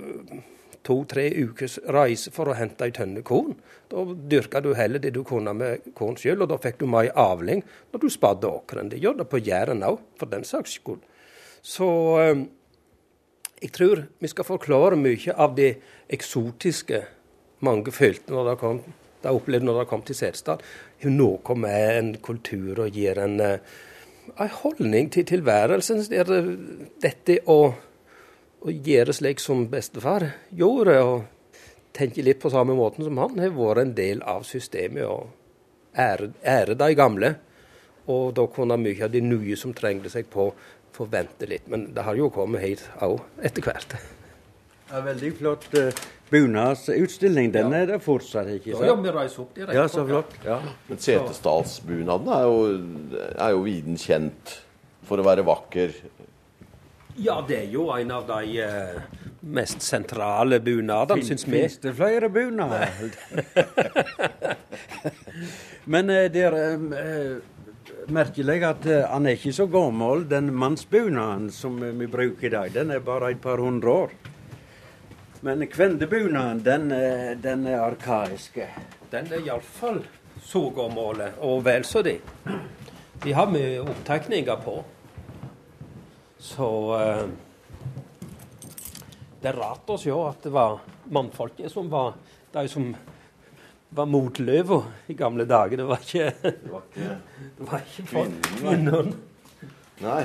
to-tre 0.87 1.25
ukers 1.35 1.77
reise 1.91 2.31
for 2.31 2.49
å 2.49 2.55
hente 2.57 2.87
ei 2.87 2.93
tønne 2.95 3.21
korn. 3.27 3.57
Da 3.91 4.05
dyrka 4.07 4.61
du 4.63 4.71
heller 4.77 5.01
det 5.03 5.11
du 5.17 5.21
kunne 5.27 5.53
med 5.57 5.91
korn 5.97 6.15
sjøl, 6.19 6.45
og 6.45 6.51
da 6.53 6.59
fikk 6.61 6.79
du 6.79 6.87
mer 6.89 7.11
avling 7.19 7.65
når 7.91 8.05
du 8.05 8.07
spadde 8.13 8.47
åkeren. 8.47 8.91
Det 8.93 9.01
gjør 9.03 9.19
det 9.19 9.27
på 9.29 9.41
Jæren 9.43 9.83
òg, 9.85 9.99
for 10.19 10.31
den 10.31 10.47
saks 10.47 10.79
skyld. 10.79 11.03
Så 11.65 11.89
uh, 12.15 12.45
jeg 13.59 13.71
tror 13.75 14.05
vi 14.19 14.31
skal 14.31 14.47
forklare 14.47 14.99
mye 14.99 15.35
av 15.35 15.55
det 15.57 15.73
eksotiske 16.11 17.03
mange 17.65 17.91
følte 17.91 18.33
når 18.33 18.51
de, 18.51 18.55
kom, 18.61 18.81
de 19.23 19.33
opplevde 19.35 19.67
når 19.67 19.81
de 19.81 19.89
kom 19.89 20.03
til 20.07 20.17
Setesdal. 20.17 20.63
Noe 21.11 21.55
med 21.59 21.97
en 21.97 22.13
kultur 22.23 22.85
og 22.85 22.95
gir 22.95 23.19
en, 23.19 23.39
eh, 23.43 23.59
en 24.35 24.53
holdning 24.61 25.11
til 25.11 25.27
tilværelsen. 25.27 26.05
Dette 27.03 27.39
å, 27.51 27.59
å 28.63 28.77
gjøre 28.89 29.15
slik 29.15 29.43
som 29.43 29.67
bestefar 29.71 30.29
gjorde, 30.55 30.95
og 31.03 31.27
tenke 31.95 32.23
litt 32.23 32.39
på 32.39 32.51
samme 32.53 32.77
måten 32.77 33.07
som 33.07 33.19
han, 33.19 33.39
har 33.43 33.51
vært 33.57 33.83
en 33.83 33.93
del 33.97 34.23
av 34.23 34.47
systemet. 34.47 35.03
og 35.03 35.27
ære, 35.97 36.31
ære 36.45 36.75
de 36.77 36.95
gamle. 36.95 37.35
Og 38.09 38.33
da 38.35 38.45
kunne 38.49 38.77
mye 38.77 39.03
av 39.05 39.11
de 39.13 39.21
nye 39.21 39.55
som 39.59 39.73
trengte 39.73 40.09
seg 40.09 40.29
på, 40.33 40.49
få 40.95 41.07
vente 41.09 41.49
litt. 41.49 41.67
Men 41.71 41.89
det 41.95 42.05
har 42.07 42.17
jo 42.19 42.29
kommet 42.33 42.63
hit 42.63 42.85
òg 43.05 43.19
etter 43.45 43.65
hvert. 43.65 43.97
Ja, 44.89 45.03
veldig 45.05 45.33
flott 45.37 45.67
uh, 45.77 45.91
bunadsutstilling. 46.31 47.51
Den 47.53 47.73
ja. 47.73 47.83
er 47.83 47.91
det 47.93 47.99
fortsatt, 48.05 48.49
ikke 48.55 48.73
sant? 48.73 48.87
Ja, 48.89 48.95
vi 48.97 49.13
reiser 49.13 49.43
opp 49.43 49.53
direkte. 49.57 49.77
Ja, 49.77 49.85
så 49.91 50.05
flott. 50.07 50.33
Ja. 50.45 50.57
Men 50.87 51.03
Setesdalsbunaden 51.05 52.33
er 52.33 52.47
jo, 52.47 52.63
er 53.35 53.53
jo 53.53 53.61
viden 53.67 53.99
kjent 54.01 54.55
for 55.09 55.21
å 55.21 55.25
være 55.25 55.45
vakker. 55.45 55.93
Ja, 57.19 57.39
det 57.45 57.57
er 57.65 57.71
jo 57.73 57.89
en 57.91 58.11
av 58.15 58.27
de 58.29 58.61
eh, 58.63 58.99
mest 59.41 59.83
sentrale 59.83 60.61
bunadene, 60.63 61.25
syns 61.25 61.43
vi. 61.47 61.63
Fins 61.65 61.79
det 61.83 61.93
flere 61.97 62.29
bunader? 62.31 62.93
Men 65.91 66.13
eh, 66.13 66.29
det 66.31 66.45
er 66.47 66.57
eh, 66.59 67.33
merkelig 68.13 68.63
at 68.65 68.85
eh, 68.89 69.05
han 69.09 69.27
er 69.27 69.37
ikke 69.37 69.53
så 69.55 69.65
gammel, 69.71 70.25
den 70.29 70.51
mannsbunaden 70.55 71.49
som 71.53 71.77
eh, 71.83 71.95
vi 71.97 72.07
bruker 72.09 72.47
i 72.47 72.51
dag. 72.53 72.71
Den 72.73 72.91
er 72.91 73.03
bare 73.05 73.31
et 73.33 73.41
par 73.41 73.61
hundre 73.61 73.89
år. 74.05 74.13
Men 75.45 75.63
kvendebunaden, 75.67 76.63
den, 76.63 76.91
eh, 76.91 77.35
den 77.39 77.67
er 77.67 77.83
arkaiske. 77.85 78.67
Den 79.11 79.29
er 79.33 79.45
iallfall 79.45 80.01
så 80.41 80.65
gammel, 80.75 81.23
og 81.41 81.63
vel 81.65 81.85
så 81.85 82.03
det. 82.05 82.19
De 83.23 83.33
har 83.35 83.49
vi 83.51 83.63
opptegninger 83.81 84.61
på. 84.63 84.77
Så 86.39 86.69
det 89.41 89.49
er 89.51 89.59
rart 89.59 89.91
å 89.91 89.97
se 89.99 90.13
at 90.15 90.45
det 90.45 90.53
var 90.55 90.79
mannfolket 91.11 91.71
som 91.71 91.89
var 91.91 92.13
de 92.53 92.63
som 92.71 92.93
var 93.89 94.05
motløva 94.05 94.83
i 95.09 95.15
gamle 95.17 95.45
dager. 95.49 95.77
Det 95.81 95.87
var 95.87 96.03
ikke, 96.03 96.31
Det 96.43 96.71
var 96.71 96.85
ikke 96.89 97.17
det 97.57 97.71
var 97.71 97.81
ikke 97.87 98.05
for 98.11 98.37
Kvinnene. 98.59 99.15
Nei. 100.03 100.21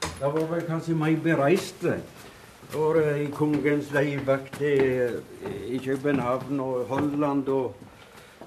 Det 0.00 0.30
var 0.34 0.46
vel 0.52 0.64
kanskje 0.66 0.94
mer 0.98 1.18
bereiste. 1.22 1.98
For 2.68 2.98
eh, 3.00 3.22
i 3.24 3.28
kongens 3.32 3.90
leivakt 3.94 4.60
i, 4.60 4.74
i 5.72 5.78
København 5.84 6.60
og 6.60 6.84
Holland 6.90 7.48
og 7.48 7.74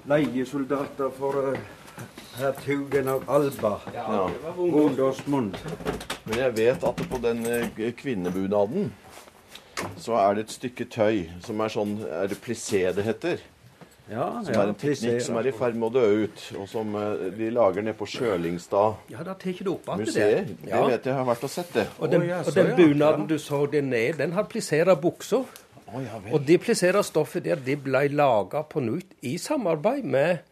leiesoldater 0.08 1.10
for 1.16 1.56
hertugen 2.38 3.08
av 3.10 3.24
Alba. 3.30 3.76
Ja. 3.94 4.28
det 4.30 4.42
var 4.44 4.56
vondt. 4.56 4.76
Ungdomsmund. 4.82 5.56
Men 6.24 6.38
jeg 6.38 6.56
vet 6.56 6.84
at 6.86 7.02
på 7.10 7.18
den 7.22 7.44
eh, 7.46 7.90
kvinnebunaden 7.98 8.92
så 9.98 10.14
er 10.20 10.36
det 10.38 10.46
et 10.46 10.54
stykke 10.54 10.86
tøy 10.86 11.24
som 11.42 11.58
er 11.64 11.72
sånn 11.72 11.96
Er 12.06 12.28
det 12.30 12.38
plissé 12.44 12.84
det 12.94 13.02
heter? 13.02 13.40
Ja, 14.10 14.42
Som 14.44 14.54
er 14.58 14.68
en 14.72 14.74
teknikk 14.74 15.22
som 15.22 15.36
er 15.38 15.46
i 15.46 15.52
ferd 15.54 15.76
med 15.78 15.86
å 15.88 15.92
dø 15.94 16.24
ut, 16.26 16.40
og 16.58 16.66
som 16.68 16.94
eh, 16.98 17.28
de 17.38 17.50
lager 17.54 17.84
nede 17.86 17.94
på 17.96 18.06
Sjølingstad 18.10 18.96
Ja, 19.12 19.22
da 19.22 19.34
tar 19.38 19.52
ikke 19.52 19.64
du 19.64 19.70
opp 19.76 19.86
igjen 19.86 20.00
museet. 20.02 20.48
det. 20.48 20.56
Det 20.66 20.80
vet 20.88 20.90
jeg, 20.90 21.06
jeg 21.06 21.14
har 21.14 21.28
vært 21.28 21.44
og 21.46 21.50
sett 21.50 21.70
det. 21.76 21.84
Og 22.00 22.10
den, 22.10 22.24
ja, 22.28 22.40
og 22.42 22.54
den 22.56 22.72
bunaden 22.76 23.20
ja. 23.22 23.26
du 23.30 23.38
så 23.38 23.60
der 23.70 23.82
nede, 23.86 24.18
den 24.18 24.32
har 24.32 24.48
plissert 24.50 24.90
bukser. 25.00 25.44
Oh, 25.92 26.00
ja. 26.02 26.18
Og 26.32 26.42
de 26.48 26.56
plisserte 26.58 27.02
stoffet 27.04 27.44
der, 27.44 27.56
det 27.62 27.78
ble 27.84 28.08
laga 28.10 28.62
på 28.64 28.80
nytt 28.82 29.14
i 29.22 29.36
samarbeid 29.38 30.04
med, 30.04 30.42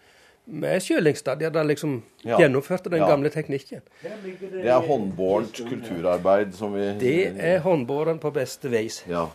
med 0.46 0.80
Sjølingstad, 0.86 1.40
de 1.40 1.48
hadde 1.48 1.64
liksom 1.72 1.98
Ja. 2.24 2.38
gjennomført 2.38 2.84
den 2.84 3.00
Ja. 3.00 3.08
gamle 3.08 3.30
teknikken. 3.30 3.80
Det 4.02 4.64
er 4.66 4.80
håndbårent 4.86 5.56
kulturarbeid 5.68 6.54
som 6.54 6.72
vi 6.74 6.92
Det 7.00 7.34
er 7.36 7.58
håndbåren 7.60 8.18
på 8.20 8.30
beste 8.32 8.68
vis. 8.70 9.02
Ja. 9.08 9.26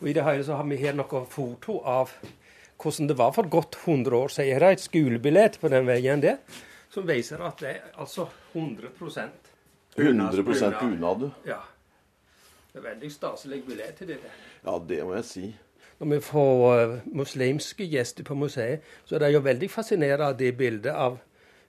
Og 0.00 0.08
i 0.08 0.12
det 0.12 0.24
hele 0.24 0.44
så 0.44 0.56
har 0.56 0.64
vi 0.64 0.76
her 0.76 0.92
noen 0.94 1.26
foto 1.28 1.82
av 1.84 2.10
hvordan 2.82 3.08
det 3.08 3.18
var 3.18 3.32
for 3.32 3.48
godt 3.48 3.76
100 3.84 4.16
år 4.16 4.28
siden. 4.28 4.62
Er 4.62 4.70
et 4.70 4.80
skolebillett 4.80 5.60
på 5.60 5.68
den 5.72 5.86
veien 5.86 6.22
der, 6.22 6.36
som 6.90 7.06
viser 7.08 7.42
at 7.44 7.60
det 7.60 7.68
er 7.68 7.80
altså 7.98 8.26
100% 8.54 9.20
100 9.96 10.42
bunad. 10.80 11.20
du. 11.20 11.30
Ja. 11.46 11.60
Det 12.72 12.82
er 12.84 12.88
veldig 12.90 13.12
staselig 13.12 13.62
billett 13.64 13.94
til 13.96 14.08
det. 14.08 14.18
Ja, 14.66 14.78
det 14.88 15.04
må 15.04 15.14
jeg 15.14 15.24
si. 15.24 15.46
Når 15.98 16.10
vi 16.10 16.18
får 16.20 16.64
eh, 16.80 16.98
muslimske 17.16 17.86
gjester 17.88 18.24
på 18.24 18.34
museet, 18.36 18.80
så 19.08 19.14
er 19.16 19.18
de 19.24 19.30
jo 19.32 19.40
veldig 19.40 19.70
fascinert 19.72 20.20
av 20.20 20.34
det 20.36 20.50
bildet 20.58 20.92
av 20.92 21.16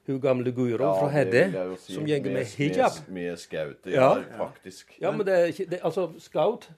hun 0.08 0.20
gamle 0.20 0.52
Guro 0.52 0.90
fra 0.98 1.08
det 1.08 1.14
Hedde 1.46 1.76
si. 1.80 1.94
som 1.94 2.04
går 2.08 2.28
med 2.32 2.44
hijab. 2.56 2.92
Med, 3.08 3.22
med 3.22 3.36
skauter, 3.40 3.90
Ja. 3.90 4.10
ja, 4.18 4.36
faktisk. 4.36 4.92
Ja, 5.00 5.10
men 5.12 5.26
det 5.26 5.34
er 5.34 5.44
ikke 5.52 5.66
det, 5.70 5.80
Altså, 5.82 6.10
scout 6.18 6.68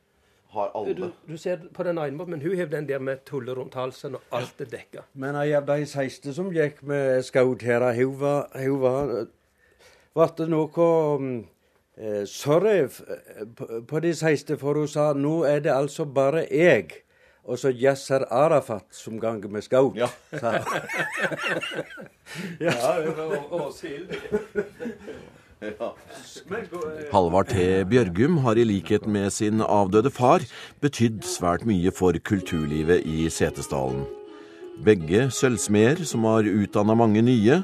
Har 0.50 0.72
alle. 0.74 0.94
du, 0.94 1.10
du 1.28 1.36
ser 1.38 1.60
på 1.74 1.84
den 1.86 1.98
ene 1.98 2.16
måten, 2.16 2.34
men 2.34 2.42
hun 2.42 2.56
har 2.58 2.66
den 2.66 2.88
der 2.88 2.98
med 2.98 3.22
tulle 3.26 3.54
rundt 3.54 3.74
halsen, 3.78 4.16
og 4.18 4.34
alt 4.34 4.60
er 4.60 4.70
dekka. 4.72 5.04
Men 5.14 5.38
ei 5.38 5.52
av 5.54 5.68
de 5.68 5.84
siste 5.86 6.34
som 6.34 6.50
gikk 6.50 6.82
med 6.82 7.22
skaut 7.22 7.62
her, 7.62 7.86
hun 7.94 8.16
var, 8.20 8.48
hun 8.58 8.80
var 8.82 9.12
Ble 10.10 10.26
det 10.40 10.48
noe 10.50 10.86
um, 11.14 11.26
eh, 11.94 12.24
sorry 12.26 12.88
på, 13.54 13.68
på 13.86 14.00
de 14.02 14.10
siste, 14.18 14.56
for 14.58 14.74
hun 14.74 14.90
sa 14.90 15.12
nå 15.14 15.44
er 15.46 15.62
det 15.62 15.70
altså 15.70 16.04
bare 16.04 16.42
jeg 16.50 17.04
og 17.50 17.58
så 17.58 17.70
Yasser 17.70 18.26
Arafat 18.30 18.86
som 18.90 19.20
ganger 19.20 19.48
med 19.48 19.62
skaut. 19.62 19.96
Ja. 19.96 20.10
Ja, 22.60 22.70
det 23.00 23.16
var 23.16 23.52
Åshild. 23.52 24.14
Halvard 27.12 27.50
T. 27.52 27.64
Bjørgum 27.84 28.38
har 28.46 28.56
i 28.56 28.64
likhet 28.64 29.04
med 29.04 29.28
sin 29.34 29.60
avdøde 29.60 30.08
far 30.08 30.40
betydd 30.80 31.20
svært 31.28 31.66
mye 31.68 31.92
for 31.92 32.16
kulturlivet 32.16 33.04
i 33.04 33.26
Setesdalen. 33.28 34.06
Begge 34.80 35.26
sølvsmeder 35.36 36.00
som 36.08 36.24
har 36.24 36.48
utdanna 36.48 36.96
mange 36.96 37.20
nye, 37.26 37.58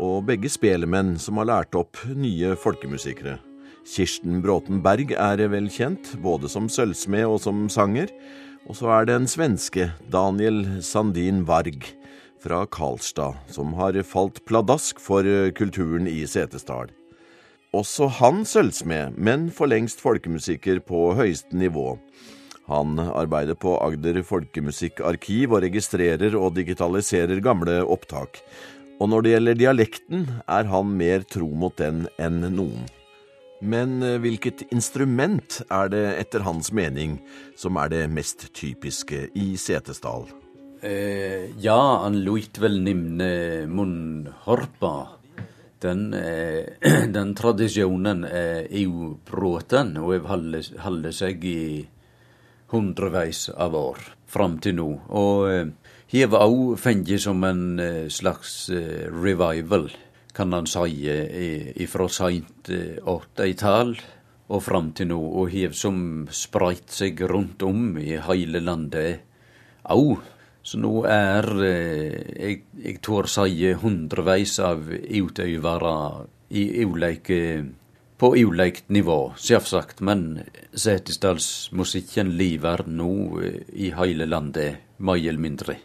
og 0.00 0.24
begge 0.30 0.48
spelemenn 0.48 1.18
som 1.20 1.36
har 1.42 1.50
lært 1.50 1.76
opp 1.76 2.00
nye 2.16 2.54
folkemusikere. 2.56 3.36
Kirsten 3.84 4.40
Bråten 4.40 4.80
Berg 4.80 5.12
er 5.12 5.44
vel 5.52 5.68
kjent, 5.68 6.14
både 6.24 6.48
som 6.48 6.70
sølvsmed 6.72 7.26
og 7.26 7.42
som 7.44 7.66
sanger. 7.68 8.08
Og 8.64 8.78
så 8.78 8.88
er 8.96 9.10
det 9.10 9.18
en 9.18 9.28
svenske, 9.28 9.90
Daniel 10.08 10.64
Sandin 10.80 11.44
Varg, 11.44 11.84
fra 12.40 12.64
Karlstad, 12.64 13.36
som 13.52 13.76
har 13.76 14.00
falt 14.08 14.40
pladask 14.48 15.02
for 15.02 15.26
kulturen 15.58 16.08
i 16.08 16.22
Setesdal. 16.24 16.88
Også 17.72 18.10
han 18.18 18.42
sølvsmed, 18.44 19.14
men 19.16 19.46
for 19.48 19.70
lengst 19.70 20.02
folkemusiker 20.04 20.82
på 20.84 21.14
høyeste 21.16 21.56
nivå. 21.56 21.94
Han 22.68 23.00
arbeider 23.00 23.56
på 23.56 23.78
Agder 23.80 24.20
folkemusikkarkiv 24.28 25.54
og 25.56 25.64
registrerer 25.64 26.36
og 26.36 26.52
digitaliserer 26.58 27.40
gamle 27.44 27.80
opptak. 27.80 28.42
Og 29.00 29.08
når 29.08 29.24
det 29.24 29.32
gjelder 29.32 29.58
dialekten, 29.58 30.26
er 30.44 30.68
han 30.68 30.92
mer 31.00 31.24
tro 31.24 31.48
mot 31.48 31.74
den 31.80 32.04
enn 32.20 32.44
noen. 32.52 32.84
Men 33.62 34.02
eh, 34.02 34.18
hvilket 34.20 34.66
instrument 34.74 35.62
er 35.70 35.88
det 35.90 36.04
etter 36.18 36.44
hans 36.44 36.72
mening 36.74 37.16
som 37.56 37.78
er 37.80 37.88
det 37.94 38.04
mest 38.12 38.48
typiske 38.58 39.28
i 39.38 39.52
Setesdal? 39.56 40.28
Eh, 40.82 41.48
ja, 41.62 41.80
han 42.04 42.20
lot 42.26 42.58
vel 42.60 42.80
nimne 42.84 43.32
munnharpa. 43.70 45.21
Den, 45.82 46.14
eh, 46.14 46.78
den 47.16 47.34
tradisjonen 47.34 48.24
er 48.28 48.66
jo 48.70 49.16
bråten 49.26 49.96
og 49.98 50.14
har 50.14 50.26
holdt 50.86 51.14
seg 51.16 51.44
i 51.44 51.62
hundrevis 52.72 53.48
av 53.50 53.74
år 53.76 54.04
fram 54.32 54.56
til 54.62 54.78
nå. 54.78 54.88
Og 55.12 55.50
eh, 55.50 55.72
har 56.12 56.38
òg 56.44 56.78
fått 56.80 57.12
som 57.20 57.44
en 57.44 57.80
eh, 57.80 58.08
slags 58.08 58.70
eh, 58.70 59.08
revival, 59.10 59.90
kan 60.32 60.52
han 60.56 60.66
si, 60.66 61.86
fra 61.88 62.08
seint 62.08 62.70
eh, 62.72 62.98
80-tall 63.04 63.96
og 64.52 64.62
fram 64.64 64.92
til 64.96 65.10
nå. 65.12 65.20
Og 65.20 65.52
har 65.52 65.76
som 65.76 66.28
spreit 66.32 66.92
seg 66.92 67.20
rundt 67.28 67.64
om 67.66 67.98
i 68.00 68.16
hele 68.28 68.62
landet 68.64 69.26
òg. 69.84 70.20
Så 70.62 70.78
nå 70.78 71.02
er 71.10 71.48
eh, 71.66 72.18
jeg, 72.38 72.58
jeg 72.84 72.98
tør 73.02 73.26
si 73.30 73.72
hundrevis 73.82 74.58
av 74.62 74.86
utøvere 74.92 75.94
i 76.54 76.84
ulike 76.86 77.38
på 78.22 78.28
ulikt 78.38 78.92
nivå, 78.94 79.32
selvsagt, 79.34 79.98
men 80.06 80.44
Setesdalsmusikken 80.78 82.36
lever 82.38 82.84
nå 82.86 83.10
eh, 83.42 83.56
i 83.74 83.90
hele 83.96 84.28
landet, 84.30 84.84
mer 85.02 85.18
eller 85.18 85.42
mindre. 85.42 85.76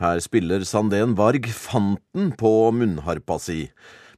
Her 0.00 0.22
spiller 0.22 0.62
Sandén 0.64 1.16
Varg 1.18 1.50
fanten 1.50 2.30
på 2.38 2.52
munnharpa 2.70 3.40
si. 3.42 3.64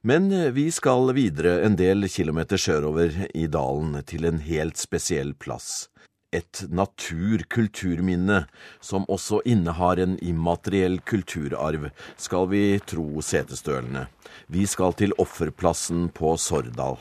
Men 0.05 0.29
vi 0.53 0.67
skal 0.71 1.09
videre 1.15 1.61
en 1.65 1.75
del 1.79 2.05
kilometer 2.11 2.59
sørover 2.59 3.17
i 3.33 3.47
dalen 3.47 3.97
til 4.05 4.27
en 4.29 4.39
helt 4.45 4.77
spesiell 4.77 5.33
plass. 5.33 5.87
Et 6.33 6.63
natur-kulturminne 6.73 8.39
som 8.81 9.03
også 9.05 9.43
innehar 9.45 9.99
en 10.01 10.15
immateriell 10.17 10.97
kulturarv, 11.05 11.91
skal 12.17 12.47
vi 12.49 12.79
tro 12.89 13.21
setestølene. 13.21 14.07
Vi 14.49 14.65
skal 14.65 14.97
til 14.97 15.13
offerplassen 15.21 16.07
på 16.09 16.33
Sordal. 16.41 16.97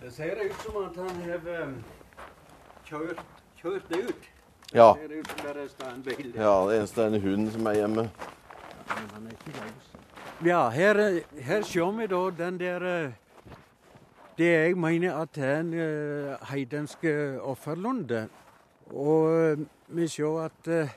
Det 0.00 0.14
ser 0.16 0.40
ut 0.40 0.56
som 0.64 0.80
at 0.86 0.96
han 0.96 1.22
har 1.28 1.44
kjørt, 2.88 3.20
kjørt, 3.60 3.84
det 3.92 4.02
ut. 4.08 4.32
Ja, 4.72 4.94
Det 4.96 5.08
ser 5.08 5.18
ut 5.18 5.28
som 5.28 5.44
det 5.44 5.50
er 5.52 5.92
en 5.92 6.02
bil 6.02 6.32
ja, 6.36 6.54
det 6.68 6.78
eneste 6.78 7.02
er 7.02 7.06
en 7.06 7.22
hund 7.22 7.52
som 7.52 7.66
er 7.66 7.80
hjemme. 7.82 8.08
Men 8.88 9.10
han 9.14 9.26
er 9.26 9.36
ikke 9.36 9.52
løs. 9.60 10.07
Ja, 10.44 10.68
her, 10.70 10.98
eh, 10.98 11.42
her 11.42 11.62
ser 11.62 11.92
vi 11.98 12.06
da 12.06 12.30
den 12.30 12.58
der 12.60 12.82
eh, 12.82 13.10
Det 14.38 14.46
jeg 14.46 14.76
mener 14.78 15.16
at 15.22 15.34
det 15.34 15.44
er 15.44 15.60
en 15.60 15.72
heidensk 15.72 16.48
heidenske 16.50 17.40
offerlunde. 17.42 18.28
Og 18.90 19.50
eh, 19.50 19.58
vi 19.88 20.08
ser 20.08 20.44
at 20.44 20.64
det 20.64 20.88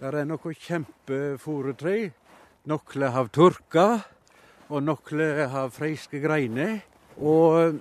er 0.00 0.24
noe 0.24 0.54
kjempeforetre 0.54 2.12
Noen 2.68 3.02
har 3.02 3.28
tørka, 3.32 4.02
og 4.68 4.82
noen 4.82 5.48
har 5.48 5.70
friske 5.72 6.20
greiner. 6.20 6.82
Og 7.16 7.80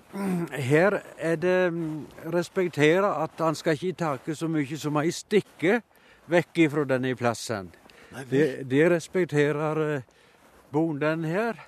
her 0.51 1.01
er 1.17 1.35
det 1.35 1.73
mm, 1.73 2.05
respektere 2.33 3.09
at 3.23 3.31
han 3.39 3.55
skal 3.55 3.75
ikke 3.75 3.97
ta 3.99 4.33
så 4.33 4.47
mye 4.47 4.77
som 4.77 4.97
ei 4.97 5.11
stikke 5.11 5.81
vekk 6.31 6.63
fra 6.71 6.85
denne 6.89 7.13
plassen. 7.15 7.69
Det, 8.29 8.63
de 8.69 8.89
respekterer 8.89 9.81
eh, 9.83 10.16
bonden 10.71 11.25
her. 11.27 11.60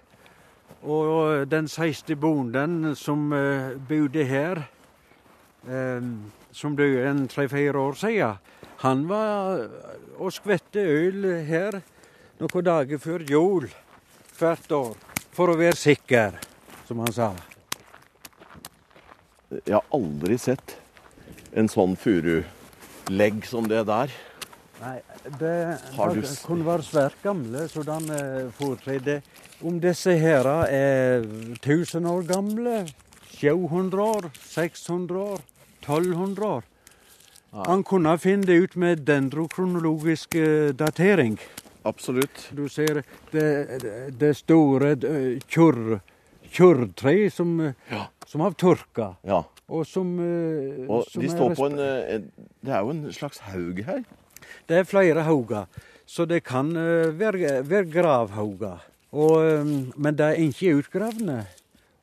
Og 0.83 1.45
den 1.49 1.67
siste 1.67 2.15
bonden 2.15 2.95
som 2.95 3.31
uh, 3.33 3.75
bodde 3.89 4.23
her, 4.23 4.61
um, 5.67 6.31
som 6.51 6.75
døde 6.77 7.07
en 7.09 7.27
tre-fire 7.27 7.77
år 7.77 7.97
siden, 7.99 8.37
han 8.79 9.03
var 9.09 9.67
og 10.19 10.31
skvette 10.31 10.79
øl 10.79 11.25
her 11.47 11.81
noen 12.39 12.65
dager 12.65 12.99
før 13.01 13.23
jul 13.27 13.67
hvert 14.39 14.71
år. 14.71 14.95
For 15.35 15.51
å 15.51 15.59
være 15.59 15.77
sikker, 15.79 16.35
som 16.87 16.99
han 17.03 17.13
sa. 17.15 17.29
Jeg 19.49 19.75
har 19.75 19.85
aldri 19.95 20.37
sett 20.39 20.75
en 21.57 21.69
sånn 21.71 21.95
furulegg 21.99 23.45
som 23.47 23.67
det 23.69 23.85
der. 23.89 24.11
Nei, 24.79 25.01
det 25.39 25.77
Har 25.97 26.13
du 26.15 26.21
kunne 26.45 26.65
være 26.65 26.83
svært 26.87 27.17
gamle, 27.23 27.65
sådan 27.67 28.05
uh, 28.09 28.51
foretredde. 28.55 29.21
Om 29.65 29.79
disse 29.83 30.13
her 30.17 30.47
er 30.47 31.25
1000 31.59 32.07
år 32.07 32.21
gamle, 32.29 32.85
700 33.39 34.03
år, 34.03 34.29
600 34.47 35.19
år, 35.19 35.41
1200 35.83 36.47
år 36.47 36.63
Han 37.65 37.83
kunne 37.83 38.13
finne 38.21 38.45
det 38.45 38.55
ut 38.61 38.75
med 38.77 38.99
dendrokronologisk 39.07 40.35
eh, 40.35 40.69
datering. 40.77 41.39
Absolutt. 41.83 42.43
Du 42.53 42.67
ser 42.69 43.01
det, 43.31 43.45
det, 43.81 43.93
det 44.19 44.35
store 44.37 44.91
kjørtreet 45.49 47.33
som, 47.33 47.59
eh, 47.59 47.73
Ja. 47.91 48.05
som 48.27 48.41
har 48.41 48.51
tørka, 48.51 49.15
Ja. 49.25 49.43
og 49.67 49.85
som, 49.87 50.19
eh, 50.19 50.85
Og 50.89 51.05
som 51.09 51.21
de 51.21 51.29
står 51.29 51.55
på 51.55 51.65
eh, 51.79 52.15
en 52.15 52.31
Det 52.61 52.69
er 52.73 52.79
jo 52.79 52.89
en 52.89 53.13
slags 53.13 53.39
haug 53.39 53.83
her. 53.85 54.03
Det 54.69 54.81
er 54.81 54.89
flere 54.89 55.25
hauger, 55.27 55.65
så 56.05 56.25
det 56.25 56.43
kan 56.47 56.71
eh, 56.75 57.13
være, 57.19 57.61
være 57.69 57.91
gravhauger. 57.93 58.85
Eh, 59.13 59.71
men 59.95 60.17
de 60.17 60.23
er 60.23 60.43
ikke 60.47 60.77
utgravne. 60.81 61.45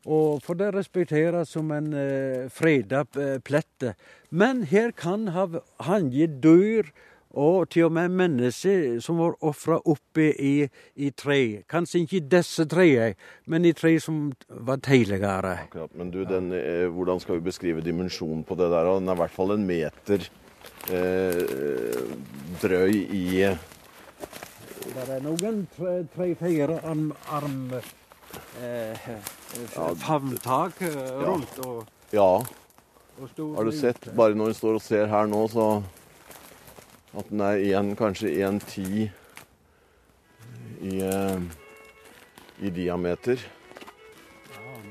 Og 0.07 0.43
for 0.43 0.55
det 0.55 0.71
respekteres 0.75 1.51
som 1.51 1.73
en 1.75 1.89
uh, 1.91 2.47
freda 2.55 3.03
uh, 3.19 3.41
plette. 3.43 3.97
Men 4.31 4.63
her 4.71 4.93
kan 4.95 5.27
ha 5.35 5.49
hanget 5.83 6.39
dyr 6.45 6.93
og 7.37 7.69
til 7.75 7.89
og 7.89 7.93
med 7.93 8.15
mennesker 8.17 9.01
som 9.05 9.19
var 9.21 9.35
ofra 9.45 9.77
oppe 9.85 10.31
i, 10.41 10.69
i 10.97 11.11
tre. 11.11 11.63
Kanskje 11.69 12.05
ikke 12.05 12.23
disse 12.33 12.65
trærne, 12.71 13.17
men 13.47 13.69
i 13.69 13.75
tre 13.77 13.93
som 14.01 14.31
var 14.49 14.81
tidligere. 14.81 15.59
Men 15.93 16.11
du, 16.15 16.23
den, 16.25 16.53
eh, 16.57 16.87
hvordan 16.89 17.21
skal 17.21 17.37
vi 17.37 17.49
beskrive 17.51 17.85
dimensjonen 17.85 18.45
på 18.45 18.57
det 18.57 18.71
der? 18.73 18.95
Den 18.95 19.09
er 19.09 19.19
i 19.19 19.23
hvert 19.25 19.37
fall 19.37 19.53
en 19.53 19.67
meter 19.69 20.31
eh, 20.92 22.05
drøy 22.62 22.94
i 22.94 23.25
Det 24.87 25.05
er 25.09 25.20
noen 25.25 25.66
tre-fire 25.77 26.79
arm, 26.87 27.11
arm 27.33 27.75
eh, 28.62 29.11
favntak 30.03 30.81
eh, 30.87 31.12
rundt. 31.27 31.59
Og, 31.66 31.85
Ja, 32.14 32.44
har 33.18 33.64
du 33.64 33.72
sett? 33.72 34.09
Bare 34.14 34.37
når 34.37 34.53
du 34.53 34.55
står 34.55 34.79
og 34.79 34.83
ser 34.85 35.07
her 35.11 35.27
nå, 35.29 35.42
så 35.49 35.83
at 37.16 37.31
den 37.33 37.40
er 37.40 37.62
en, 37.79 37.94
kanskje 37.96 38.29
1,10 38.44 39.09
i, 40.85 40.99
eh, 41.01 41.38
i 42.61 42.70
diameter. 42.70 43.40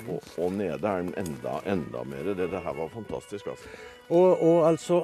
Og, 0.10 0.21
og 0.38 0.51
nede 0.53 0.75
er 0.75 1.01
den 1.01 1.13
enda, 1.17 1.60
enda 1.65 2.03
mer. 2.05 2.34
Det, 2.34 2.49
det 2.51 2.62
her 2.62 2.73
var 2.77 2.89
fantastisk, 2.93 3.47
altså. 3.47 3.69
Og, 4.10 4.41
og 4.41 4.67
altså 4.69 5.03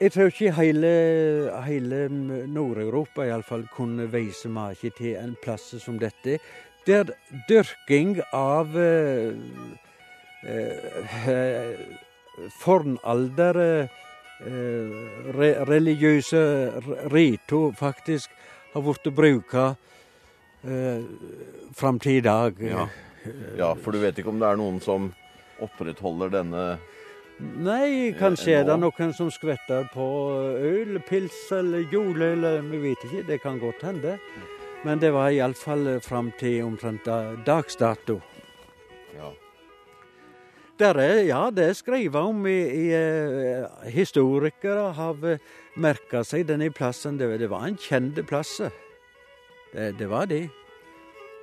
Jeg 0.00 0.12
tror 0.14 0.30
ikke 0.30 0.52
hele, 0.56 0.90
hele 1.66 1.96
Nord-Europa 2.48 3.26
iallfall 3.28 3.66
kunne 3.68 4.06
vise 4.08 4.48
mye 4.48 4.90
til 4.96 5.18
en 5.20 5.34
plass 5.42 5.74
som 5.82 5.98
dette. 6.00 6.38
Der 6.86 7.10
dyrking 7.50 8.14
av 8.32 8.72
eh, 8.80 9.36
eh, 10.48 11.82
fornalder 12.62 13.60
eh, 13.60 14.00
re, 15.36 15.50
religiøse 15.68 16.40
rito 17.12 17.66
faktisk 17.76 18.32
har 18.72 18.86
blitt 18.86 19.12
bruka 19.12 19.66
eh, 20.64 21.04
fram 21.76 22.00
til 22.00 22.22
i 22.22 22.24
dag. 22.24 22.56
Ja. 22.64 22.88
ja, 23.58 23.74
for 23.76 23.92
du 23.92 24.00
vet 24.00 24.16
ikke 24.16 24.32
om 24.32 24.40
det 24.40 24.48
er 24.48 24.64
noen 24.64 24.80
som 24.80 25.12
opprettholder 25.60 26.32
denne 26.40 26.64
Nei, 27.40 28.12
kanskje 28.18 28.58
er 28.58 28.66
det 28.68 28.76
noen 28.80 29.14
som 29.16 29.30
skvetter 29.32 29.86
på 29.94 30.06
øl, 30.60 30.98
pils 31.08 31.38
eller 31.56 31.86
juleøl, 31.88 32.44
vi 32.68 32.80
vet 32.82 33.04
ikke. 33.06 33.22
Det 33.28 33.38
kan 33.40 33.60
godt 33.60 33.84
hende. 33.86 34.18
Men 34.84 35.00
det 35.00 35.12
var 35.12 35.32
iallfall 35.32 35.98
fram 36.04 36.30
til 36.40 36.64
omtrent 36.64 37.08
dags 37.46 37.76
dato. 37.80 38.20
ja. 39.16 39.32
Der 40.80 40.96
er, 40.96 41.18
ja, 41.28 41.50
det 41.52 41.64
er 41.64 41.74
skrevet 41.76 42.16
om 42.16 42.46
i, 42.48 42.56
i 42.56 42.86
eh, 42.96 43.66
Historikere 43.92 44.94
har 44.96 45.18
merka 45.76 46.22
seg 46.24 46.46
denne 46.48 46.70
plassen. 46.72 47.18
Det, 47.20 47.28
det 47.40 47.50
var 47.50 47.66
en 47.68 47.76
kjent 47.76 48.16
plass. 48.28 48.54
Det, 49.74 49.90
det 49.98 50.08
var 50.08 50.24
det. 50.30 50.46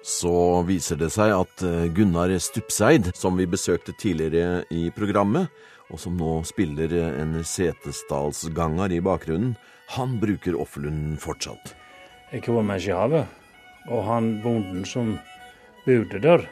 Så 0.01 0.63
viser 0.65 0.97
det 0.97 1.11
seg 1.13 1.35
at 1.35 1.63
eh, 1.65 1.85
Gunnar 1.93 2.33
Stupseid, 2.41 3.11
som 3.13 3.37
vi 3.37 3.45
besøkte 3.45 3.93
tidligere 3.93 4.63
i 4.73 4.87
programmet, 4.95 5.53
og 5.91 6.01
som 6.01 6.17
nå 6.19 6.41
spiller 6.47 6.91
en 7.07 7.37
setesdalsganger 7.43 8.97
i 8.97 9.01
bakgrunnen, 9.03 9.55
han 9.95 10.17
bruker 10.19 10.57
Offerlunden 10.59 11.15
fortsatt. 11.21 11.73
Jeg 12.33 12.43
kom 12.43 12.67
med 12.67 12.83
Sjave, 12.83 13.23
og 13.87 14.03
han 14.03 14.33
bonden 14.43 14.83
som 14.85 15.15
bodde 15.85 16.19
der, 16.19 16.43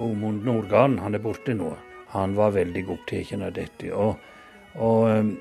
Omund 0.00 0.46
Nordgarden, 0.46 0.98
han 1.02 1.14
er 1.14 1.22
borte 1.22 1.52
nå. 1.52 1.74
Han 2.14 2.36
var 2.38 2.54
veldig 2.54 2.86
opptatt 2.94 3.34
av 3.36 3.52
dette. 3.54 3.90
Og, 3.92 4.16
og 4.78 5.08
eh, 5.10 5.32